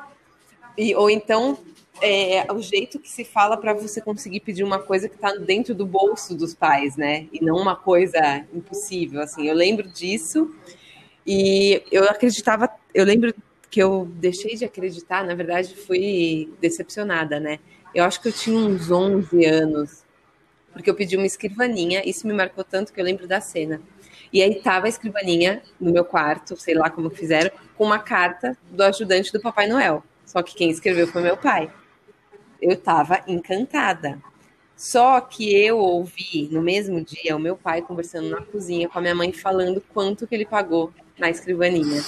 [0.77, 1.59] E, ou então
[2.01, 5.75] é, o jeito que se fala para você conseguir pedir uma coisa que está dentro
[5.75, 7.27] do bolso dos pais, né?
[7.31, 9.47] E não uma coisa impossível, assim.
[9.47, 10.53] Eu lembro disso
[11.25, 13.33] e eu acreditava, eu lembro
[13.69, 17.59] que eu deixei de acreditar, na verdade fui decepcionada, né?
[17.93, 20.03] Eu acho que eu tinha uns 11 anos,
[20.73, 23.81] porque eu pedi uma escrivaninha, isso me marcou tanto que eu lembro da cena.
[24.33, 28.57] E aí tava a escrivaninha no meu quarto, sei lá como fizeram, com uma carta
[28.69, 30.03] do ajudante do Papai Noel.
[30.25, 31.69] Só que quem escreveu foi meu pai.
[32.61, 34.21] Eu tava encantada.
[34.77, 39.01] Só que eu ouvi no mesmo dia o meu pai conversando na cozinha com a
[39.01, 42.03] minha mãe falando quanto que ele pagou na escrivaninha.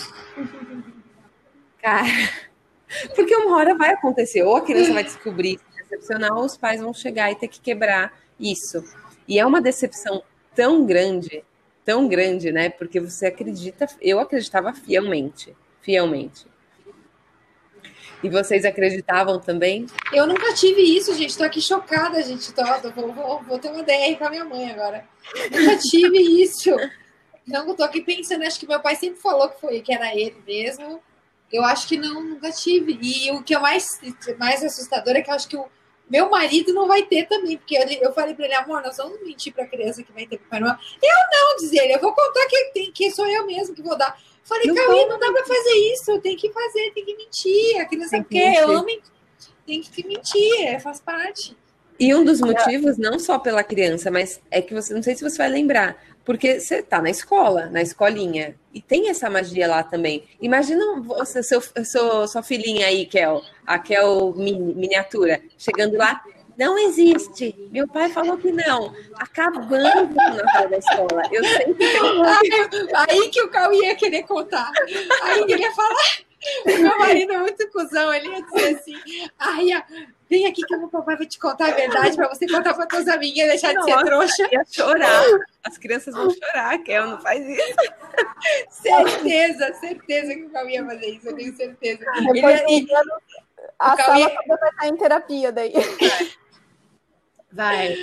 [1.82, 2.08] Cara,
[3.16, 6.94] porque uma hora vai acontecer, ou a criança vai descobrir decepcionar, ou os pais vão
[6.94, 8.84] chegar e ter que quebrar isso.
[9.28, 10.24] E é uma decepção
[10.56, 11.44] tão grande
[11.86, 12.70] tão grande, né?
[12.70, 16.48] Porque você acredita, eu acreditava fielmente, fielmente.
[18.24, 19.86] E vocês acreditavam também?
[20.14, 21.38] Eu nunca tive isso, gente.
[21.38, 22.54] Tô aqui chocada, gente.
[22.54, 25.06] Tô, vou, vou, vou ter uma DR com a minha mãe agora.
[25.52, 26.70] Nunca tive isso.
[27.46, 30.16] Não, eu tô aqui pensando, acho que meu pai sempre falou que foi que era
[30.16, 31.02] ele mesmo.
[31.52, 32.98] Eu acho que não, nunca tive.
[33.02, 33.88] E o que é mais,
[34.40, 35.68] mais assustador é que eu acho que o
[36.10, 39.22] meu marido não vai ter também, porque eu, eu falei para ele, amor, nós vamos
[39.22, 40.76] mentir para a criança que vai ter Papai Noel.
[41.02, 43.98] Eu não, diz ele, eu vou contar que, tem, que sou eu mesmo que vou
[43.98, 44.18] dar.
[44.44, 47.80] Falei, Cauê, não dá para fazer isso, tem que fazer, tem que mentir.
[47.80, 48.86] A criança tem que quer, eu
[49.66, 51.56] tem que mentir, é, faz parte.
[52.00, 55.24] E um dos motivos, não só pela criança, mas é que você, não sei se
[55.24, 55.96] você vai lembrar,
[56.26, 60.24] porque você está na escola, na escolinha, e tem essa magia lá também.
[60.42, 66.22] Imagina você, seu, seu, sua filhinha aí, Kel, a Kel miniatura, chegando lá,
[66.58, 67.56] não existe.
[67.72, 68.94] Meu pai falou que não.
[69.16, 71.24] Acabando na sala da escola.
[71.32, 72.24] Eu sempre tenho...
[73.10, 74.72] Aí que o Cal ia querer contar.
[75.24, 75.96] Aí ele ia falar.
[76.66, 78.96] O meu marido é muito cuzão, ele ia dizer assim.
[79.40, 79.70] Ai,
[80.34, 83.08] vem aqui que o papai vai te contar a verdade para você contar para tuas
[83.08, 84.50] amigas e deixar de ser trouxa.
[84.52, 85.24] Ia chorar.
[85.64, 87.76] As crianças vão chorar, Kel, não faz isso.
[88.70, 92.04] certeza, certeza que o Cauê ia fazer isso, eu tenho certeza.
[92.34, 92.88] Depois Ele,
[93.78, 94.36] a sala ia...
[94.48, 95.74] vai estar em terapia daí.
[97.54, 97.96] Vai.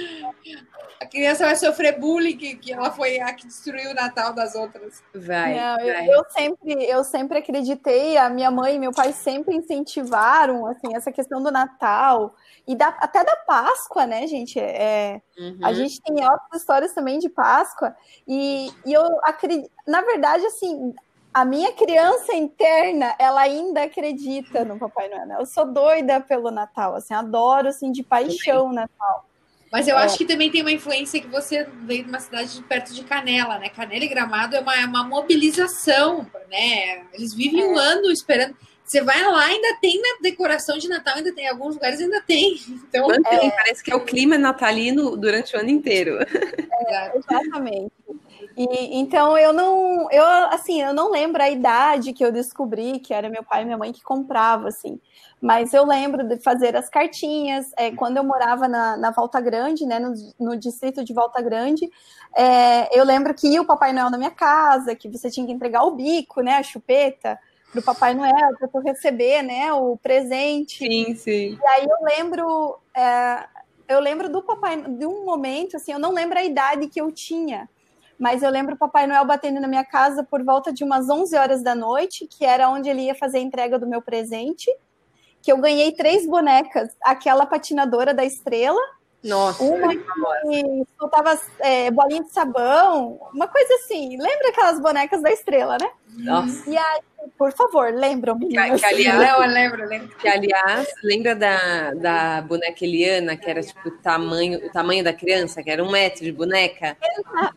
[1.01, 4.55] A criança vai sofrer bullying, que, que ela foi a que destruiu o Natal das
[4.55, 5.03] outras.
[5.15, 5.55] Vai.
[5.55, 6.09] Não, vai.
[6.09, 10.95] Eu, eu, sempre, eu sempre acreditei, a minha mãe e meu pai sempre incentivaram assim,
[10.95, 12.35] essa questão do Natal
[12.67, 14.61] e da, até da Páscoa, né, gente?
[14.61, 15.59] É, uhum.
[15.63, 17.97] A gente tem outras histórias também de Páscoa,
[18.29, 20.95] e, e eu acredito, na verdade, assim,
[21.33, 25.27] a minha criança interna, ela ainda acredita no Papai Noel.
[25.27, 25.37] Né?
[25.39, 29.30] Eu sou doida pelo Natal, assim, adoro assim de paixão o Natal.
[29.71, 30.03] Mas eu é.
[30.03, 33.05] acho que também tem uma influência que você veio de uma cidade de perto de
[33.05, 33.69] Canela, né?
[33.69, 37.03] Canela e Gramado é uma, é uma mobilização, né?
[37.13, 37.67] Eles vivem é.
[37.67, 38.57] um ano esperando.
[38.85, 42.59] Você vai lá, ainda tem na decoração de Natal, ainda tem alguns lugares ainda tem.
[42.91, 46.19] Então, é, parece que é o clima natalino durante o ano inteiro.
[46.19, 47.93] É, exatamente.
[48.61, 53.15] E, então eu não, eu assim, eu não lembro a idade que eu descobri que
[53.15, 55.01] era meu pai e minha mãe que comprava, assim.
[55.41, 57.73] Mas eu lembro de fazer as cartinhas.
[57.79, 61.89] É, quando eu morava na, na Volta Grande, né, no, no distrito de Volta Grande,
[62.37, 65.53] é, eu lembro que ia o Papai Noel na minha casa, que você tinha que
[65.53, 67.39] entregar o bico, né, a chupeta
[67.73, 70.87] para o Papai Noel para receber, né, o presente.
[70.87, 71.59] Sim, sim.
[71.59, 73.47] E aí eu lembro, é,
[73.89, 77.11] eu lembro do Papai de um momento, assim, eu não lembro a idade que eu
[77.11, 77.67] tinha
[78.21, 81.35] mas eu lembro o Papai Noel batendo na minha casa por volta de umas 11
[81.37, 84.71] horas da noite, que era onde ele ia fazer a entrega do meu presente,
[85.41, 88.79] que eu ganhei três bonecas, aquela patinadora da estrela,
[89.23, 94.17] nossa, uma que soltava é, bolinha de sabão, uma coisa assim.
[94.17, 95.91] Lembra aquelas bonecas da estrela, né?
[96.09, 96.69] Nossa.
[96.69, 97.01] E aí,
[97.37, 98.81] por favor, lembram, meninas?
[98.81, 100.17] Que, que, aliás, Não, eu lembro, lembro.
[100.17, 105.13] Que, aliás, lembra da, da boneca Eliana, que era tipo o tamanho, o tamanho da
[105.13, 106.97] criança, que era um metro de boneca?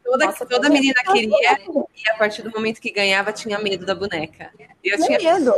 [0.04, 1.60] Toda, Nossa, toda menina queria,
[1.96, 4.52] e a partir do momento que ganhava, tinha medo da boneca.
[4.84, 5.56] Eu tinha medo.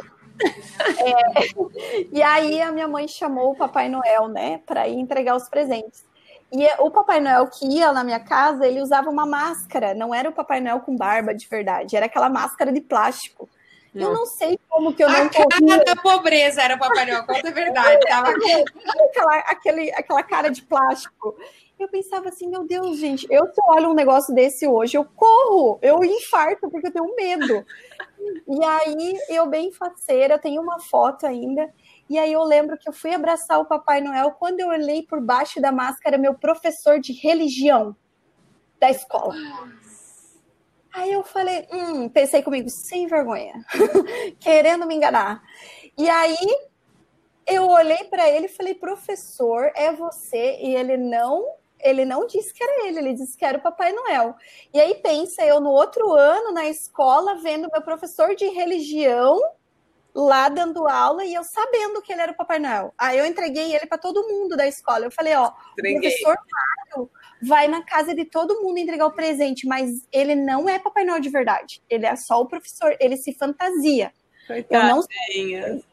[0.97, 5.49] É, e aí a minha mãe chamou o Papai Noel, né, para ir entregar os
[5.49, 6.05] presentes.
[6.51, 10.29] E o Papai Noel que ia na minha casa, ele usava uma máscara, não era
[10.29, 13.49] o Papai Noel com barba de verdade, era aquela máscara de plástico.
[13.93, 17.25] Eu não sei como que eu não A cara da pobreza era o Papai Noel,
[17.25, 17.99] conta a verdade.
[18.05, 18.29] Tava...
[18.29, 21.33] aquela, aquele, aquela cara de plástico.
[21.77, 25.03] Eu pensava assim, meu Deus, gente, eu se eu olho um negócio desse hoje, eu
[25.03, 27.65] corro, eu infarto porque eu tenho medo.
[28.47, 31.71] E aí, eu bem faceira, tenho uma foto ainda,
[32.09, 35.21] e aí eu lembro que eu fui abraçar o Papai Noel, quando eu olhei por
[35.21, 37.95] baixo da máscara, meu professor de religião
[38.79, 39.35] da escola.
[40.91, 43.63] Aí eu falei, hum, pensei comigo, sem vergonha,
[44.39, 45.43] querendo me enganar.
[45.97, 46.37] E aí
[47.45, 50.57] eu olhei para ele e falei, professor, é você?
[50.61, 51.45] E ele não
[51.79, 54.35] ele não disse que era ele, ele disse que era o Papai Noel.
[54.73, 59.39] E aí pensa, eu no outro ano na escola vendo meu professor de religião
[60.13, 62.93] lá dando aula e eu sabendo que ele era o Papai Noel.
[62.97, 65.05] Aí eu entreguei ele para todo mundo da escola.
[65.05, 65.97] Eu falei, ó, Entreguei.
[65.97, 67.11] o professor Mário
[67.43, 71.19] vai na casa de todo mundo entregar o presente, mas ele não é Papai Noel
[71.19, 71.83] de verdade.
[71.89, 74.13] Ele é só o professor, ele se fantasia.
[74.47, 74.89] Coitadinha.
[74.89, 75.83] Eu não sei.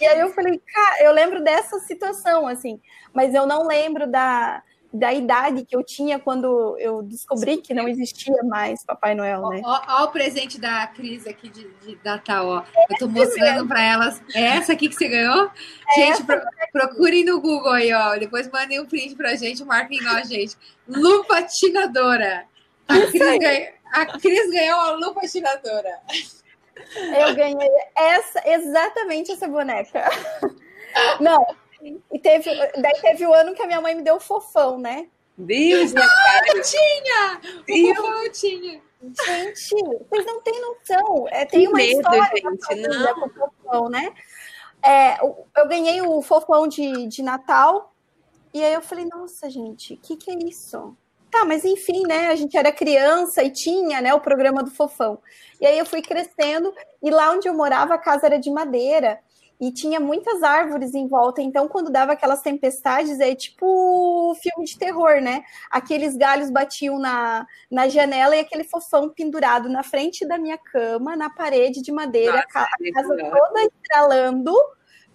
[0.00, 2.80] E aí eu falei, cara, eu lembro dessa situação, assim,
[3.12, 4.62] mas eu não lembro da,
[4.92, 9.62] da idade que eu tinha quando eu descobri que não existia mais Papai Noel, né?
[9.64, 12.64] Ó, o presente da Cris aqui de, de Natal, ó.
[12.90, 14.22] Eu tô mostrando para elas.
[14.34, 15.50] É essa aqui que você ganhou?
[15.88, 16.40] É gente, pro,
[16.72, 18.16] procurem no Google aí, ó.
[18.16, 20.56] Depois mandem um print pra gente, marquem nós, gente.
[20.86, 22.44] Lupa tinadora.
[22.86, 26.00] A Cris, ganhou, a Cris ganhou a lupa tinadora.
[27.18, 30.04] Eu ganhei essa, exatamente essa boneca.
[31.20, 31.46] Não,
[32.12, 35.08] e teve, daí teve o ano que a minha mãe me deu o fofão, né?
[35.36, 37.40] Deus, minha ah, eu tinha!
[37.68, 38.80] O fofão eu tinha.
[39.02, 39.74] Gente,
[40.08, 41.26] vocês não têm noção.
[41.28, 43.14] É, tem uma medo, história gente, não.
[43.14, 44.14] com o fofão, né?
[44.84, 47.92] É, eu ganhei o fofão de, de Natal
[48.54, 50.96] e aí eu falei, nossa, gente, o que, que é isso?
[51.30, 52.28] Tá, mas enfim, né?
[52.28, 55.18] A gente era criança e tinha, né, o programa do fofão.
[55.60, 56.72] E aí eu fui crescendo
[57.02, 59.18] e lá onde eu morava a casa era de madeira
[59.62, 61.40] e tinha muitas árvores em volta.
[61.40, 65.44] Então, quando dava aquelas tempestades, é tipo filme de terror, né?
[65.70, 71.14] Aqueles galhos batiam na, na janela e aquele fofão pendurado na frente da minha cama,
[71.14, 74.52] na parede de madeira, Nossa, a, a casa toda estralando.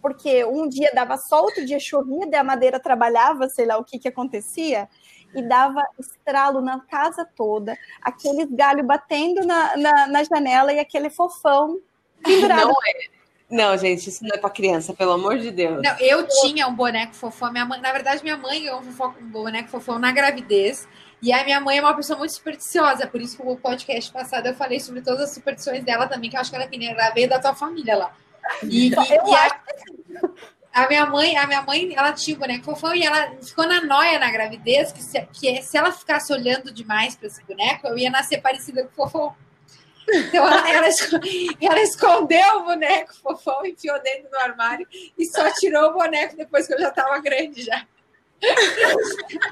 [0.01, 3.83] Porque um dia dava sol, outro dia chovia, daí a madeira trabalhava, sei lá o
[3.83, 4.87] que que acontecia,
[5.35, 11.09] e dava estralo na casa toda, aqueles galhos batendo na, na, na janela e aquele
[11.09, 11.81] fofão
[12.23, 12.67] pendurado.
[12.67, 13.16] Não é
[13.49, 15.81] Não, gente, isso não é pra criança, pelo amor de Deus.
[15.81, 17.49] Não, eu tinha um boneco fofão.
[17.49, 20.87] Minha mãe, na verdade, minha mãe ganhou um, boneco fofão na gravidez.
[21.21, 24.45] E a minha mãe é uma pessoa muito supersticiosa, por isso que o podcast passado
[24.45, 27.27] eu falei sobre todas as superstições dela também, que eu acho que ela, ela veio
[27.27, 28.13] da tua família lá.
[28.61, 32.93] E, e, e a, a, minha mãe, a minha mãe, ela tinha o boneco fofão
[32.93, 37.15] e ela ficou na noia na gravidez que se, que se ela ficasse olhando demais
[37.15, 39.35] para esse boneco, eu ia nascer parecida com o fofão.
[40.09, 40.87] Então ela, ela,
[41.61, 44.87] ela, escondeu o boneco fofão, enfiou dentro do armário
[45.17, 47.85] e só tirou o boneco depois que eu já estava grande já.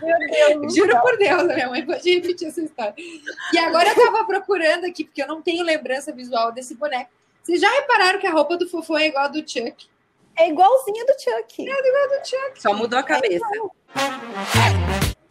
[0.02, 0.76] Meu Deus.
[0.76, 2.94] Juro por Deus, a minha mãe pode repetir essa história.
[3.52, 7.10] E agora eu tava procurando aqui, porque eu não tenho lembrança visual desse boneco.
[7.44, 9.88] Vocês já repararam que a roupa do Fofão é igual a do Chuck?
[10.38, 11.70] É igualzinha do Chuck.
[11.70, 12.62] É igual do Chuck.
[12.62, 13.46] Só mudou a cabeça.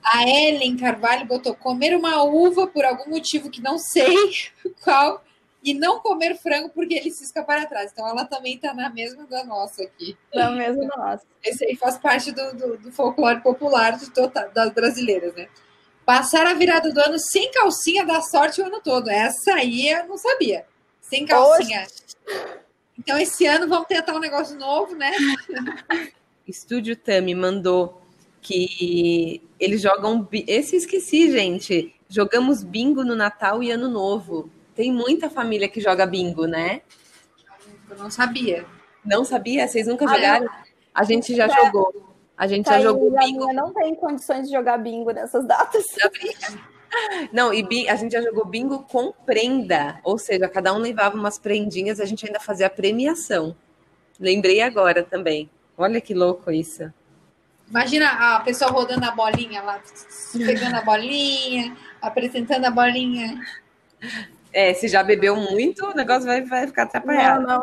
[0.05, 4.15] A Ellen Carvalho botou comer uma uva por algum motivo que não sei
[4.85, 5.25] qual
[5.63, 7.91] e não comer frango porque ele cisca para trás.
[7.91, 10.15] Então ela também está na mesma da nossa aqui.
[10.35, 11.25] Na mesma da nossa.
[11.43, 15.49] Esse aí faz parte do, do, do folclore popular de toda, das brasileiras, né?
[16.05, 19.09] Passar a virada do ano sem calcinha dá sorte o ano todo.
[19.09, 20.67] Essa aí eu não sabia.
[21.01, 21.83] Sem calcinha.
[21.83, 22.15] Oxe.
[22.99, 25.13] Então esse ano vamos tentar um negócio novo, né?
[26.47, 28.04] Estúdio Tami mandou
[28.45, 30.28] que eles jogam.
[30.47, 31.92] Esse esqueci, gente.
[32.09, 34.51] Jogamos bingo no Natal e Ano Novo.
[34.76, 36.82] Tem muita família que joga bingo, né?
[37.90, 38.66] Eu não sabia.
[39.05, 39.66] Não sabia?
[39.66, 40.49] Vocês nunca ah, jogaram?
[40.95, 41.49] A gente já é.
[41.49, 42.14] jogou.
[42.36, 43.53] A gente tá já jogou aí, bingo.
[43.53, 45.84] não tem condições de jogar bingo nessas datas.
[47.32, 49.99] Não, e a gente já jogou bingo com prenda.
[50.05, 53.57] Ou seja, cada um levava umas prendinhas, a gente ainda fazia a premiação.
[54.20, 55.51] Lembrei agora também.
[55.76, 56.92] Olha que louco isso.
[57.75, 59.83] Imagina a pessoa rodando a bolinha lá,
[60.33, 63.45] pegando a bolinha, apresentando a bolinha.
[64.53, 67.45] É, se já bebeu muito, o negócio vai, vai ficar atrapalhado.
[67.45, 67.61] Não,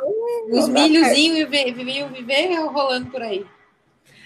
[0.50, 3.46] não, Os milhozinhos viviam viver rolando por aí.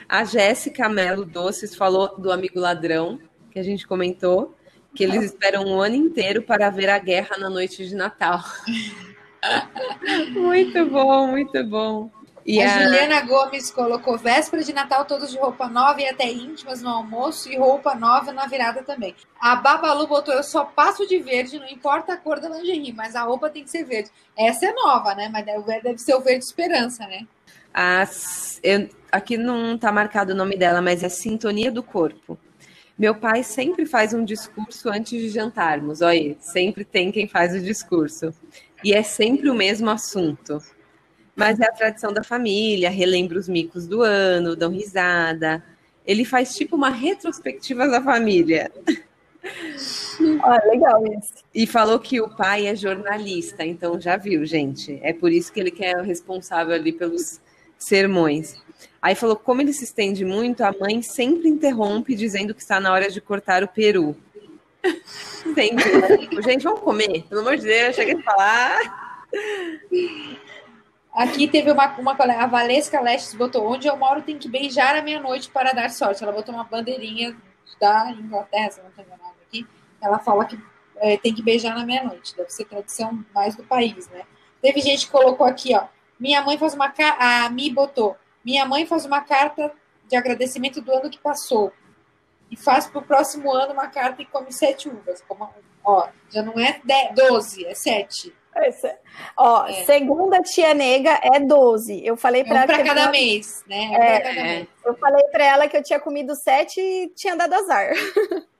[0.09, 3.19] A Jéssica Melo Doces falou do amigo ladrão,
[3.51, 4.55] que a gente comentou,
[4.95, 8.43] que eles esperam um ano inteiro para ver a guerra na noite de Natal.
[10.33, 12.09] muito bom, muito bom.
[12.45, 16.31] E a, a, Juliana Gomes colocou véspera de Natal, todos de roupa nova e até
[16.31, 19.15] íntimas no almoço e roupa nova na virada também.
[19.41, 23.15] A Babalu botou: Eu só passo de verde, não importa a cor da lingerie, mas
[23.15, 24.11] a roupa tem que ser verde.
[24.37, 25.27] Essa é nova, né?
[25.29, 25.43] Mas
[25.81, 27.25] deve ser o verde esperança, né?
[27.73, 32.37] As, eu, aqui não está marcado o nome dela, mas é Sintonia do Corpo.
[32.97, 36.01] Meu pai sempre faz um discurso antes de jantarmos.
[36.01, 38.33] Olha, sempre tem quem faz o discurso.
[38.83, 40.61] E é sempre o mesmo assunto.
[41.35, 45.63] Mas é a tradição da família, relembra os micos do ano, dão risada.
[46.05, 48.71] Ele faz tipo uma retrospectiva da família.
[50.41, 51.33] Ah, legal isso.
[51.53, 54.99] E falou que o pai é jornalista, então já viu, gente.
[55.03, 57.39] É por isso que ele quer o responsável ali pelos
[57.77, 58.55] sermões.
[59.01, 62.91] Aí falou como ele se estende muito, a mãe sempre interrompe dizendo que está na
[62.91, 64.15] hora de cortar o peru.
[65.53, 65.97] Sempre.
[65.97, 66.17] Né?
[66.17, 67.23] Tipo, gente, vamos comer.
[67.29, 69.25] Pelo amor de Deus, chega de falar.
[71.15, 75.01] Aqui teve uma, uma a Valesca Lestes botou: onde eu moro tem que beijar à
[75.01, 76.21] meia-noite para dar sorte.
[76.21, 77.35] Ela botou uma bandeirinha
[77.79, 79.65] da Inglaterra, se não estou enganada aqui.
[80.01, 80.59] Ela fala que
[80.97, 82.35] é, tem que beijar na meia-noite.
[82.35, 84.23] Deve ser tradição mais do país, né?
[84.61, 85.85] Teve gente que colocou aqui, ó.
[86.19, 87.23] Minha mãe faz uma carta.
[87.23, 88.17] A Mi botou.
[88.43, 89.71] Minha mãe faz uma carta
[90.09, 91.71] de agradecimento do ano que passou.
[92.51, 95.23] E faz para o próximo ano uma carta e come sete uvas.
[95.25, 95.49] Como,
[95.81, 96.81] ó, já não é
[97.13, 98.35] doze, é sete.
[98.57, 98.89] Esse,
[99.37, 99.83] ó, é.
[99.83, 102.05] segunda tia nega é 12.
[102.05, 102.83] Eu falei para é um ela.
[102.83, 103.91] cada mês, né?
[103.93, 104.67] É, é, cada mês.
[104.85, 107.91] Eu falei para ela que eu tinha comido sete e tinha dado azar.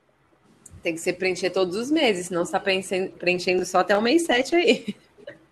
[0.83, 4.55] Tem que ser preencher todos os meses, senão está preenchendo só até o mês 7
[4.55, 4.95] aí.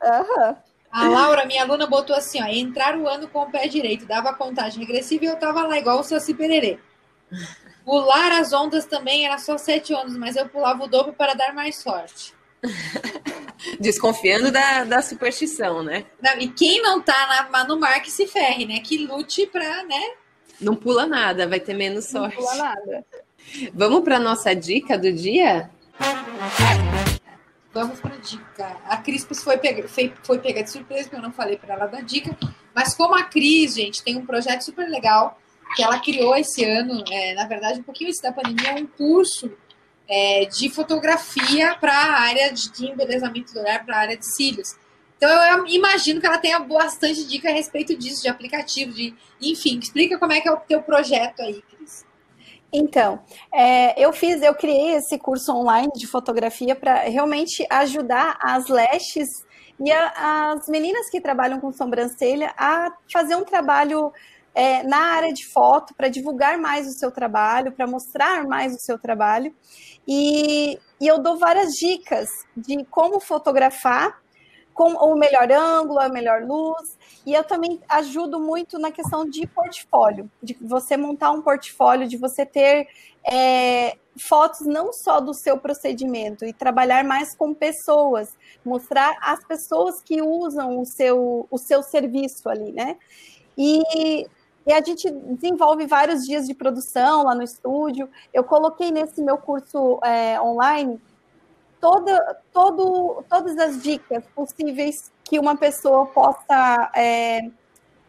[0.03, 0.55] Uhum.
[0.91, 4.35] A Laura, minha aluna, botou assim: ó, entrar o ano com o pé direito, dava
[4.35, 6.77] contagem regressiva e eu tava lá, igual o Saci Pererê.
[7.83, 11.51] Pular as ondas também era só sete ondas, mas eu pulava o dobro para dar
[11.51, 12.33] mais sorte.
[13.79, 16.05] Desconfiando da, da superstição, né?
[16.21, 18.79] Não, e quem não tá na, no mar que se ferre, né?
[18.79, 20.01] Que lute pra, né?
[20.59, 22.35] Não pula nada, vai ter menos sorte.
[22.35, 23.05] Não pula nada.
[23.73, 25.69] Vamos para nossa dica do dia?
[27.73, 28.77] Vamos para a dica.
[28.85, 31.87] A Cris foi pega, foi, foi pega de surpresa, porque eu não falei para ela
[31.87, 32.37] da dica.
[32.73, 35.39] Mas como a Cris, gente, tem um projeto super legal
[35.75, 38.85] que ela criou esse ano, é, na verdade, um pouquinho antes da pandemia, é um
[38.85, 39.51] curso
[40.07, 44.75] é, de fotografia para a área de, embelezamento do olhar, para a área de cílios.
[45.17, 49.79] Então eu imagino que ela tenha bastante dica a respeito disso, de aplicativo, de enfim,
[49.79, 52.05] explica como é que é o teu projeto aí, Cris.
[52.75, 53.21] Então,
[53.53, 59.29] é, eu fiz, eu criei esse curso online de fotografia para realmente ajudar as lashes
[59.79, 64.11] e a, as meninas que trabalham com sobrancelha a fazer um trabalho
[64.53, 68.79] é, na área de foto para divulgar mais o seu trabalho, para mostrar mais o
[68.79, 69.53] seu trabalho.
[70.07, 74.21] E, e eu dou várias dicas de como fotografar
[74.73, 76.97] com o melhor ângulo, a melhor luz.
[77.25, 82.17] E eu também ajudo muito na questão de portfólio, de você montar um portfólio, de
[82.17, 82.87] você ter
[83.25, 88.35] é, fotos não só do seu procedimento e trabalhar mais com pessoas,
[88.65, 92.97] mostrar as pessoas que usam o seu, o seu serviço ali, né?
[93.57, 94.27] E,
[94.65, 98.09] e a gente desenvolve vários dias de produção lá no estúdio.
[98.33, 101.01] Eu coloquei nesse meu curso é, online
[101.81, 107.41] toda, todo, todas as dicas possíveis que uma pessoa possa é,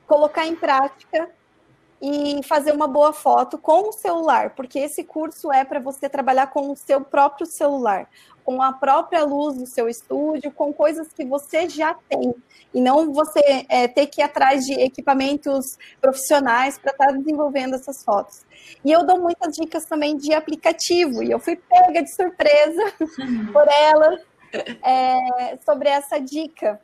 [0.06, 1.28] colocar em prática
[2.06, 6.48] e fazer uma boa foto com o celular, porque esse curso é para você trabalhar
[6.48, 8.06] com o seu próprio celular,
[8.44, 12.34] com a própria luz do seu estúdio, com coisas que você já tem,
[12.74, 17.74] e não você é, ter que ir atrás de equipamentos profissionais para estar tá desenvolvendo
[17.74, 18.44] essas fotos.
[18.84, 22.92] E eu dou muitas dicas também de aplicativo, e eu fui pega de surpresa
[23.50, 24.18] por ela
[24.82, 26.78] é, sobre essa dica.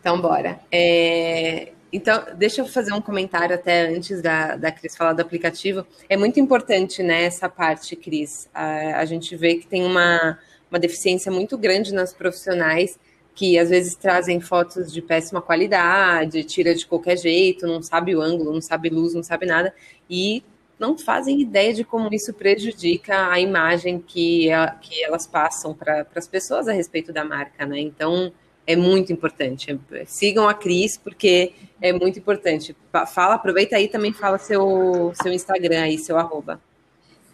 [0.00, 0.58] Então, bora.
[0.72, 5.86] É, então, deixa eu fazer um comentário até antes da, da Cris falar do aplicativo.
[6.08, 8.48] É muito importante né, essa parte, Cris.
[8.52, 10.36] A, a gente vê que tem uma,
[10.68, 12.98] uma deficiência muito grande nas profissionais
[13.32, 18.20] que às vezes trazem fotos de péssima qualidade, tira de qualquer jeito, não sabe o
[18.20, 19.74] ângulo, não sabe luz, não sabe nada,
[20.08, 20.44] e
[20.78, 24.48] não fazem ideia de como isso prejudica a imagem que,
[24.80, 27.78] que elas passam para as pessoas a respeito da marca, né?
[27.78, 28.32] Então,
[28.66, 29.78] é muito importante.
[30.06, 32.76] Sigam a Cris, porque é muito importante.
[33.12, 36.60] Fala, aproveita aí também fala seu, seu Instagram aí, seu arroba.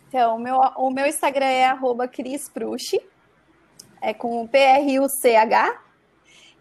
[0.08, 2.50] Então, o meu, o meu Instagram é arroba Cris
[4.02, 5.80] é com P-R-U-C-H.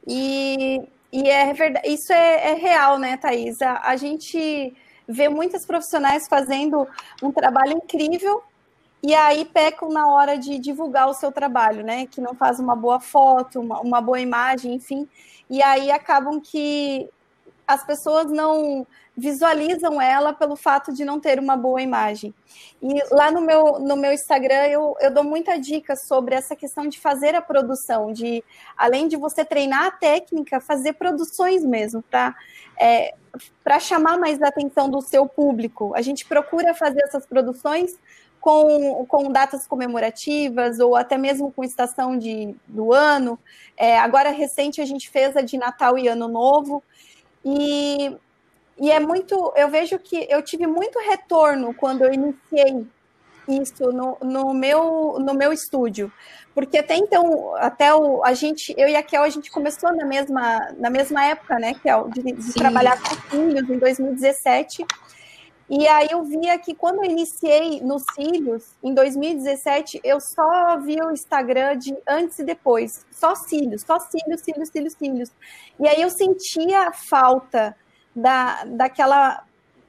[0.08, 3.62] E, e é verdade, isso é, é real, né, Thaís?
[3.62, 4.74] A, a gente
[5.08, 6.88] vê muitas profissionais fazendo
[7.24, 8.44] um trabalho incrível
[9.02, 12.06] e aí pecam na hora de divulgar o seu trabalho, né?
[12.06, 15.08] Que não faz uma boa foto, uma, uma boa imagem, enfim.
[15.50, 17.10] E aí acabam que
[17.66, 18.86] as pessoas não
[19.16, 22.34] visualizam ela pelo fato de não ter uma boa imagem.
[22.82, 26.88] E lá no meu, no meu Instagram eu, eu dou muita dica sobre essa questão
[26.88, 28.43] de fazer a produção, de
[28.78, 32.36] além de você treinar a técnica, fazer produções mesmo, para
[32.80, 33.14] é,
[33.64, 35.93] para chamar mais a atenção do seu público.
[35.95, 38.00] A gente procura fazer essas produções
[38.40, 43.38] com, com datas comemorativas ou até mesmo com estação de, do ano.
[43.78, 46.84] É, agora, recente, a gente fez a de Natal e Ano Novo.
[47.44, 48.16] E,
[48.80, 49.54] e é muito.
[49.56, 52.86] Eu vejo que eu tive muito retorno quando eu iniciei
[53.48, 56.12] isso no, no, meu, no meu estúdio.
[56.54, 60.06] Porque até então, até o, a gente, eu e a Kel, a gente começou na
[60.06, 64.86] mesma, na mesma época, né, Kel, de, de trabalhar com filhos em 2017.
[65.70, 71.00] E aí eu via que quando eu iniciei nos cílios, em 2017, eu só vi
[71.00, 73.06] o Instagram de antes e depois.
[73.12, 75.32] Só cílios, só cílios, cílios, cílios, cílios.
[75.80, 77.76] E aí eu sentia falta
[78.16, 79.44] da, daquela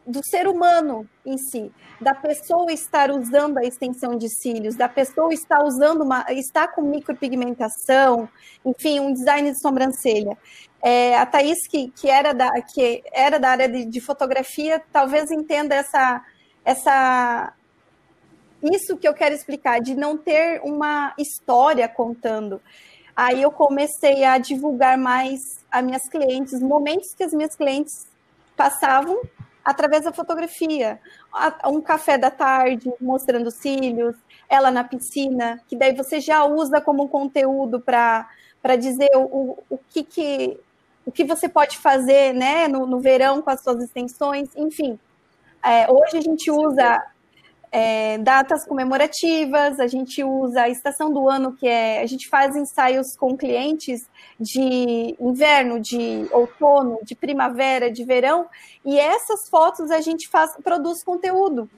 [0.06, 1.70] do ser humano em si,
[2.00, 6.82] da pessoa estar usando a extensão de cílios, da pessoa estar usando uma, estar com
[6.82, 8.28] micropigmentação,
[8.64, 10.36] enfim, um design de sobrancelha.
[10.82, 15.30] É, a Thaís, que, que, era da, que era da área de, de fotografia, talvez
[15.30, 16.24] entenda essa,
[16.64, 17.52] essa,
[18.62, 22.60] isso que eu quero explicar, de não ter uma história contando.
[23.14, 25.40] Aí eu comecei a divulgar mais
[25.70, 28.08] a minhas clientes, momentos que as minhas clientes
[28.56, 29.20] passavam
[29.64, 31.00] através da fotografia.
[31.66, 34.16] Um café da tarde mostrando cílios,
[34.48, 38.26] ela na piscina, que daí você já usa como um conteúdo para
[38.78, 40.60] dizer o, o, que, que,
[41.06, 44.98] o que você pode fazer né, no, no verão com as suas extensões, enfim.
[45.62, 47.02] É, hoje a gente usa
[47.72, 52.02] é, datas comemorativas, a gente usa a estação do ano, que é.
[52.02, 54.08] A gente faz ensaios com clientes
[54.38, 58.46] de inverno, de outono, de primavera, de verão,
[58.84, 61.70] e essas fotos a gente faz, produz conteúdo,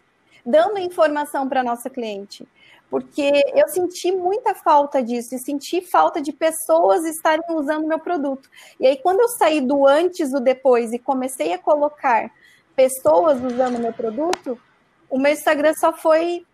[0.44, 2.46] dando informação para a nossa cliente.
[2.88, 8.50] Porque eu senti muita falta disso, e senti falta de pessoas estarem usando meu produto.
[8.78, 12.30] E aí, quando eu saí do antes do depois e comecei a colocar
[12.76, 14.58] pessoas usando meu produto,
[15.12, 16.46] o meu Instagram só foi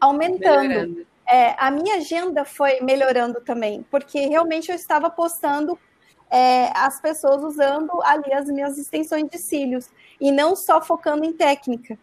[0.00, 1.04] aumentando.
[1.28, 5.76] É, a minha agenda foi melhorando também, porque realmente eu estava postando
[6.30, 11.32] é, as pessoas usando ali as minhas extensões de cílios e não só focando em
[11.32, 11.98] técnica.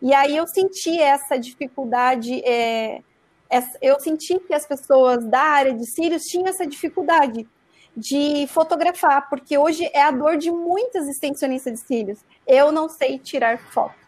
[0.00, 3.02] E aí eu senti essa dificuldade, é,
[3.50, 7.44] essa, eu senti que as pessoas da área de cílios tinham essa dificuldade
[7.96, 12.20] de fotografar, porque hoje é a dor de muitas extensionistas de cílios.
[12.46, 14.03] Eu não sei tirar foto.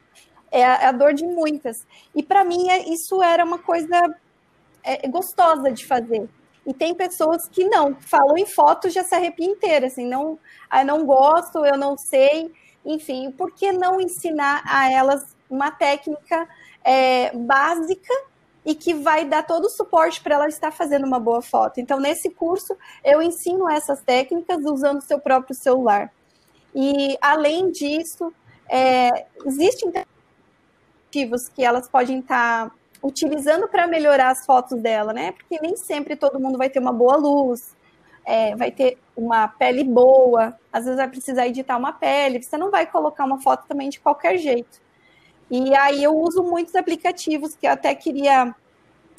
[0.56, 1.86] É a, é a dor de muitas.
[2.14, 4.00] E para mim é, isso era uma coisa
[4.82, 6.28] é, gostosa de fazer.
[6.66, 10.38] E tem pessoas que não, falam em foto já se arrepia inteira, assim, não,
[10.70, 12.52] ah, não gosto, eu não sei,
[12.84, 16.48] enfim, por que não ensinar a elas uma técnica
[16.82, 18.12] é, básica
[18.64, 21.80] e que vai dar todo o suporte para ela estar fazendo uma boa foto.
[21.80, 26.12] Então, nesse curso, eu ensino essas técnicas usando o seu próprio celular.
[26.74, 28.32] E, além disso,
[28.68, 29.92] é, existem
[31.08, 32.70] ativos que elas podem estar
[33.02, 35.32] utilizando para melhorar as fotos dela, né?
[35.32, 37.74] Porque nem sempre todo mundo vai ter uma boa luz,
[38.24, 42.70] é, vai ter uma pele boa, às vezes vai precisar editar uma pele, você não
[42.70, 44.80] vai colocar uma foto também de qualquer jeito.
[45.50, 48.54] E aí eu uso muitos aplicativos que eu até queria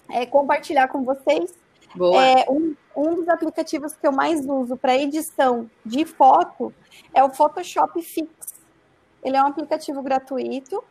[0.10, 1.54] é, compartilhar com vocês.
[1.96, 2.22] Boa.
[2.22, 6.74] É, um, um dos aplicativos que eu mais uso para edição de foto
[7.14, 8.30] é o Photoshop Fix.
[9.24, 10.84] Ele é um aplicativo gratuito.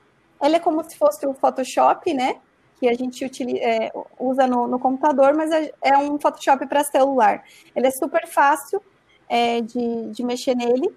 [0.42, 2.36] Ele é como se fosse o Photoshop, né?
[2.78, 6.84] Que a gente utiliza, é, usa no, no, computador, mas é, é um Photoshop para
[6.84, 7.44] celular.
[7.74, 8.82] Ele é super fácil
[9.28, 10.94] é, de, de mexer nele.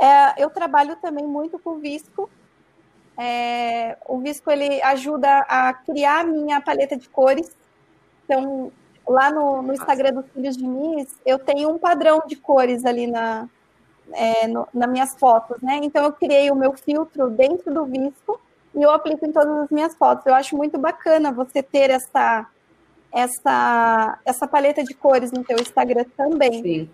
[0.00, 2.30] É, eu trabalho também muito com Visco,
[3.18, 7.50] é, o Visco ele ajuda a criar a minha paleta de cores.
[8.24, 8.70] Então,
[9.08, 13.06] lá no, no Instagram dos Filhos de Miss, eu tenho um padrão de cores ali
[13.06, 13.48] na,
[14.12, 15.80] é, no, nas minhas fotos, né?
[15.82, 18.40] Então, eu criei o meu filtro dentro do Visco
[18.76, 20.26] e eu aplico em todas as minhas fotos.
[20.26, 22.46] Eu acho muito bacana você ter essa,
[23.12, 26.62] essa, essa paleta de cores no teu Instagram também.
[26.62, 26.90] Sim.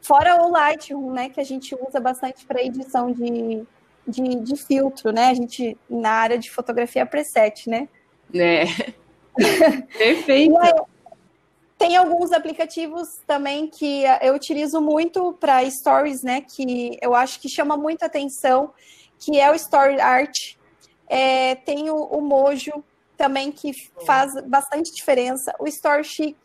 [0.00, 1.28] Fora o Lightroom, né?
[1.28, 3.66] Que a gente usa bastante para edição de
[4.06, 5.26] de, de filtro, né?
[5.26, 7.88] A gente, na área de fotografia preset, né?
[8.34, 8.64] É.
[9.96, 10.58] Perfeito.
[10.58, 10.72] Aí,
[11.78, 16.42] tem alguns aplicativos também que eu utilizo muito para stories, né?
[16.42, 18.72] Que eu acho que chama muita atenção,
[19.18, 20.56] que é o Story Art.
[21.10, 22.84] É, tem o, o Mojo
[23.16, 23.72] também, que
[24.06, 25.52] faz bastante diferença.
[25.58, 26.36] O Story Chic,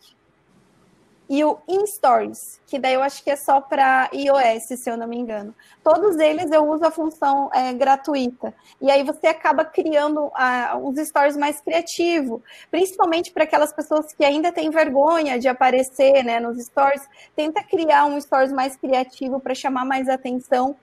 [1.28, 5.07] e o InStories, que daí eu acho que é só para iOS, se eu não
[5.07, 5.55] me engano.
[5.84, 8.53] Todos eles eu uso a função é, gratuita.
[8.80, 14.23] E aí você acaba criando uh, uns stories mais criativos, principalmente para aquelas pessoas que
[14.23, 17.07] ainda têm vergonha de aparecer né, nos stories.
[17.36, 20.76] Tenta criar um stories mais criativo para chamar mais atenção,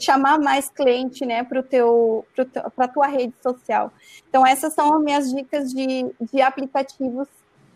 [0.00, 1.60] chamar mais cliente né, para
[2.78, 3.92] a tua rede social.
[4.28, 7.28] Então, essas são as minhas dicas de, de aplicativos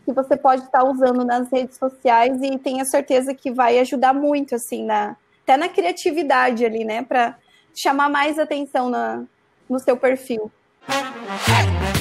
[0.09, 4.55] que você pode estar usando nas redes sociais e tenha certeza que vai ajudar muito,
[4.55, 7.03] assim, na, até na criatividade ali, né?
[7.03, 7.37] Para
[7.77, 9.23] chamar mais atenção na,
[9.69, 10.51] no seu perfil.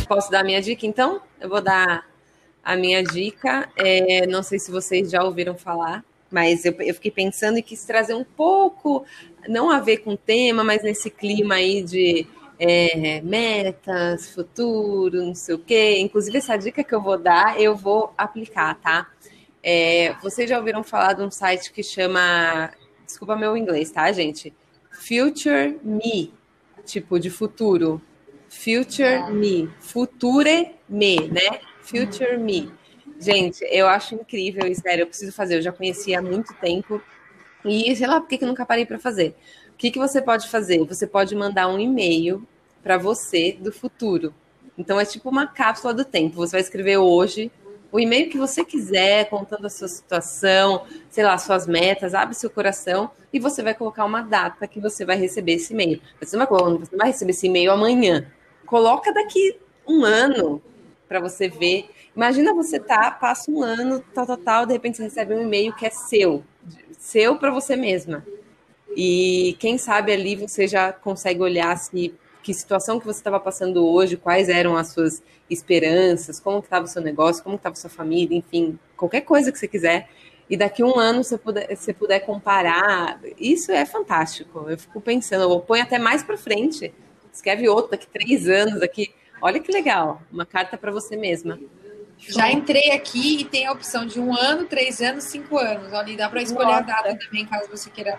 [0.08, 1.20] Posso dar a minha dica, então?
[1.38, 2.08] Eu vou dar
[2.64, 3.68] a minha dica.
[3.76, 6.01] É, não sei se vocês já ouviram falar,
[6.32, 9.03] mas eu, eu, fiquei pensando e quis trazer um pouco,
[9.49, 12.26] não a ver com o tema, mas nesse clima aí de
[12.60, 15.99] é, metas, futuro, não sei o quê.
[15.99, 19.10] Inclusive, essa dica que eu vou dar, eu vou aplicar, tá?
[19.62, 22.72] É, vocês já ouviram falar de um site que chama.
[23.05, 24.53] Desculpa meu inglês, tá, gente?
[24.91, 26.34] Future Me,
[26.86, 28.01] tipo de futuro.
[28.49, 29.70] Future Me.
[29.80, 31.60] Future Me, né?
[31.82, 32.72] Future Me.
[33.20, 35.58] Gente, eu acho incrível sério, eu preciso fazer.
[35.58, 37.01] Eu já conhecia há muito tempo
[37.66, 39.36] e sei lá por que eu nunca parei para fazer.
[39.78, 40.84] O que, que você pode fazer?
[40.86, 42.43] Você pode mandar um e-mail
[42.82, 44.34] para você do futuro.
[44.75, 46.38] Então é tipo uma cápsula do tempo.
[46.38, 47.51] Você vai escrever hoje
[47.91, 52.49] o e-mail que você quiser, contando a sua situação, sei lá, suas metas, abre seu
[52.49, 56.01] coração e você vai colocar uma data que você vai receber esse e-mail.
[56.19, 58.26] Você não vai, você não vai receber esse e-mail amanhã.
[58.65, 60.60] Coloca daqui um ano
[61.07, 61.88] para você ver.
[62.15, 65.72] Imagina você tá, passa um ano, tal, tal, tal, de repente você recebe um e-mail
[65.76, 66.43] que é seu,
[66.97, 68.26] seu para você mesma.
[68.99, 73.86] E quem sabe ali você já consegue olhar se que situação que você estava passando
[73.86, 78.36] hoje, quais eram as suas esperanças, como estava o seu negócio, como estava sua família,
[78.36, 80.10] enfim, qualquer coisa que você quiser.
[80.49, 84.65] E daqui a um ano você puder, você puder comparar, isso é fantástico.
[84.68, 86.91] Eu fico pensando, eu ponho até mais para frente.
[87.32, 89.14] Escreve outro daqui três anos, daqui.
[89.40, 91.60] Olha que legal, uma carta para você mesma.
[92.18, 95.94] Já entrei aqui e tem a opção de um ano, três anos, cinco anos.
[95.94, 96.80] Olha, dá para escolher Nossa.
[96.80, 98.18] a data também, caso você queira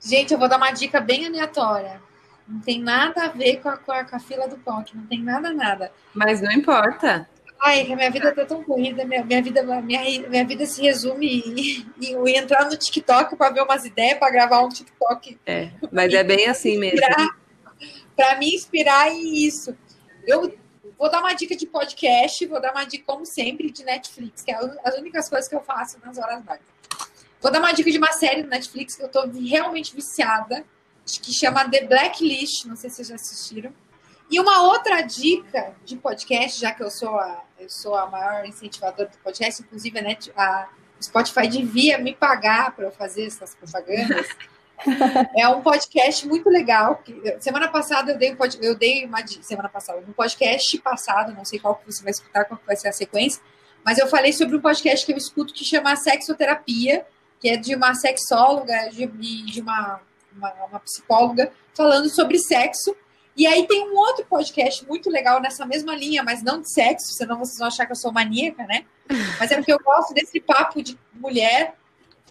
[0.00, 2.00] Gente, eu vou dar uma dica bem aleatória.
[2.48, 5.06] Não tem nada a ver com a, com a, com a fila do pão, não
[5.06, 5.92] tem nada, nada.
[6.12, 7.28] Mas não importa.
[7.62, 10.80] Ai, que a minha vida tá tão corrida, minha, minha, vida, minha, minha vida se
[10.82, 15.38] resume em, em, em entrar no TikTok para ver umas ideias, para gravar um TikTok.
[15.46, 17.00] É, mas é bem assim mesmo.
[18.16, 19.76] Para me inspirar em isso.
[20.26, 20.52] Eu
[20.98, 24.50] vou dar uma dica de podcast, vou dar uma dica, como sempre, de Netflix, que
[24.50, 26.79] é as únicas coisas que eu faço nas horas vagas.
[27.40, 30.64] Vou dar uma dica de uma série do Netflix que eu tô realmente viciada,
[31.06, 33.72] que chama The Blacklist, não sei se vocês já assistiram.
[34.30, 38.46] E uma outra dica de podcast, já que eu sou a, eu sou a maior
[38.46, 40.68] incentivadora do podcast, inclusive a, Net, a
[41.02, 44.28] Spotify devia me pagar para eu fazer essas propagandas.
[45.36, 47.02] é um podcast muito legal.
[47.40, 51.58] Semana passada eu dei, um, eu dei uma semana passada, no podcast passado, não sei
[51.58, 53.42] qual que você vai escutar, qual vai ser a sequência,
[53.84, 57.04] mas eu falei sobre um podcast que eu escuto que chama Sexoterapia,
[57.40, 60.00] que é de uma sexóloga, de, de uma,
[60.36, 62.94] uma, uma psicóloga, falando sobre sexo.
[63.36, 67.14] E aí tem um outro podcast muito legal nessa mesma linha, mas não de sexo,
[67.14, 68.84] senão vocês vão achar que eu sou maníaca, né?
[69.38, 71.74] Mas é porque eu gosto desse papo de mulher.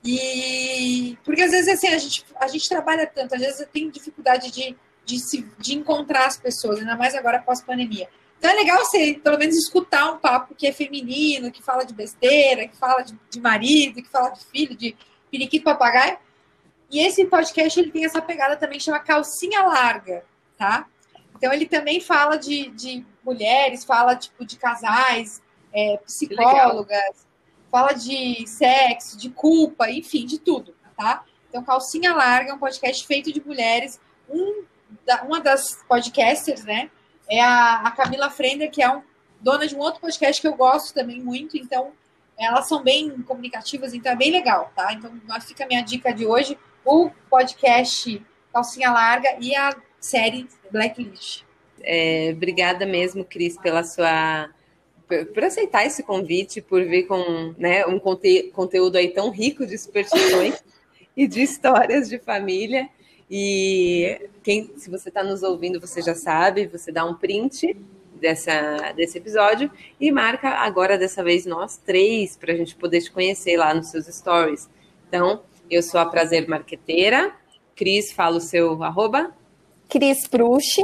[0.03, 4.52] E porque às vezes assim, a gente, a gente trabalha tanto, às vezes tem dificuldade
[4.52, 8.07] de, de, se, de encontrar as pessoas, ainda mais agora pós-pandemia.
[8.40, 11.94] Então é legal você, pelo menos, escutar um papo que é feminino, que fala de
[11.94, 14.95] besteira, que fala de, de marido, que fala de filho, de
[15.30, 16.18] periquito papagaio.
[16.90, 20.24] E esse podcast ele tem essa pegada também que chama calcinha larga,
[20.57, 20.88] tá?
[21.36, 25.41] Então ele também fala de, de mulheres, fala tipo de casais,
[25.74, 27.28] é, psicólogas,
[27.70, 31.26] fala de sexo, de culpa, enfim, de tudo, tá?
[31.49, 33.99] Então calcinha larga é um podcast feito de mulheres.
[34.30, 34.64] Um,
[35.06, 36.90] da, uma das podcasters, né?
[37.30, 39.01] É a, a Camila Frender, que é um,
[39.39, 41.91] dona de um outro podcast que eu gosto também muito, então
[42.38, 44.93] elas são bem comunicativas, então é bem legal, tá?
[44.93, 45.11] Então
[45.41, 51.43] fica a minha dica de hoje, o podcast Calcinha Larga e a série Blacklist.
[51.81, 54.49] É, obrigada mesmo, Cris, pela sua
[55.34, 59.76] por aceitar esse convite, por vir com né, um conte conteúdo aí tão rico de
[59.76, 60.64] superstições
[61.18, 62.88] e de histórias de família.
[63.30, 67.77] E quem, se você está nos ouvindo, você já sabe, você dá um print
[68.19, 73.11] dessa, desse episódio e marca agora dessa vez nós três para a gente poder te
[73.11, 74.69] conhecer lá nos seus stories.
[75.07, 77.34] Então, eu sou a Prazer Marqueteira.
[77.76, 79.34] Cris, fala o seu arroba.
[79.88, 80.84] Cris Prushi.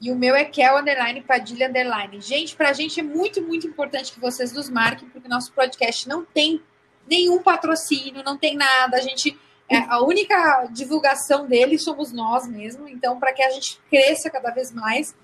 [0.00, 2.20] E o meu é Kel Underline Padilha Underline.
[2.20, 6.08] Gente, para a gente é muito, muito importante que vocês nos marquem, porque nosso podcast
[6.08, 6.60] não tem
[7.08, 8.96] nenhum patrocínio, não tem nada.
[8.96, 9.38] A gente
[9.74, 12.88] é, a única divulgação dele somos nós mesmo.
[12.88, 15.14] Então, para que a gente cresça cada vez mais,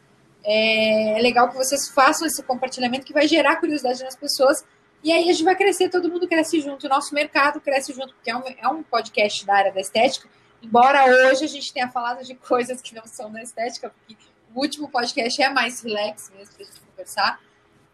[0.44, 4.64] é, é, legal que vocês façam esse compartilhamento que vai gerar curiosidade nas pessoas.
[5.02, 8.14] E aí a gente vai crescer, todo mundo cresce junto, o nosso mercado cresce junto,
[8.14, 10.28] porque é um, é um podcast da área da estética.
[10.62, 14.14] Embora hoje a gente tenha falado de coisas que não são da estética, porque
[14.54, 17.40] o último podcast é mais relax mesmo para a gente conversar.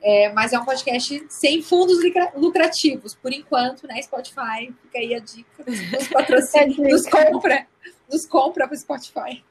[0.02, 1.98] É, mas é um podcast sem fundos
[2.36, 4.00] lucrativos, por enquanto, né?
[4.02, 5.64] Spotify, fica aí a dica.
[5.66, 7.66] Nos patrocínios, nos compra,
[8.10, 9.42] nos compra para Spotify.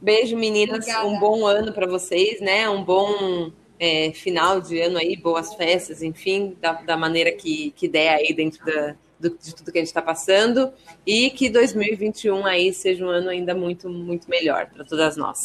[0.00, 0.78] Beijo, meninas.
[0.78, 1.06] Obrigada.
[1.06, 2.68] Um bom ano para vocês, né?
[2.68, 7.88] Um bom é, final de ano aí, boas festas, enfim, da, da maneira que, que
[7.88, 10.72] der aí dentro da, do, de tudo que a gente está passando.
[11.06, 15.38] E que 2021 aí seja um ano ainda muito, muito melhor para todas nós.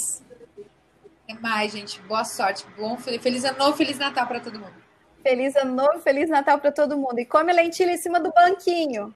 [1.30, 2.02] Até mais, gente.
[2.02, 2.66] Boa sorte.
[2.76, 4.74] Bom, feliz ano novo, feliz Natal para todo mundo.
[5.22, 7.20] Feliz ano novo, feliz Natal para todo mundo.
[7.20, 9.14] E come lentilha em cima do banquinho.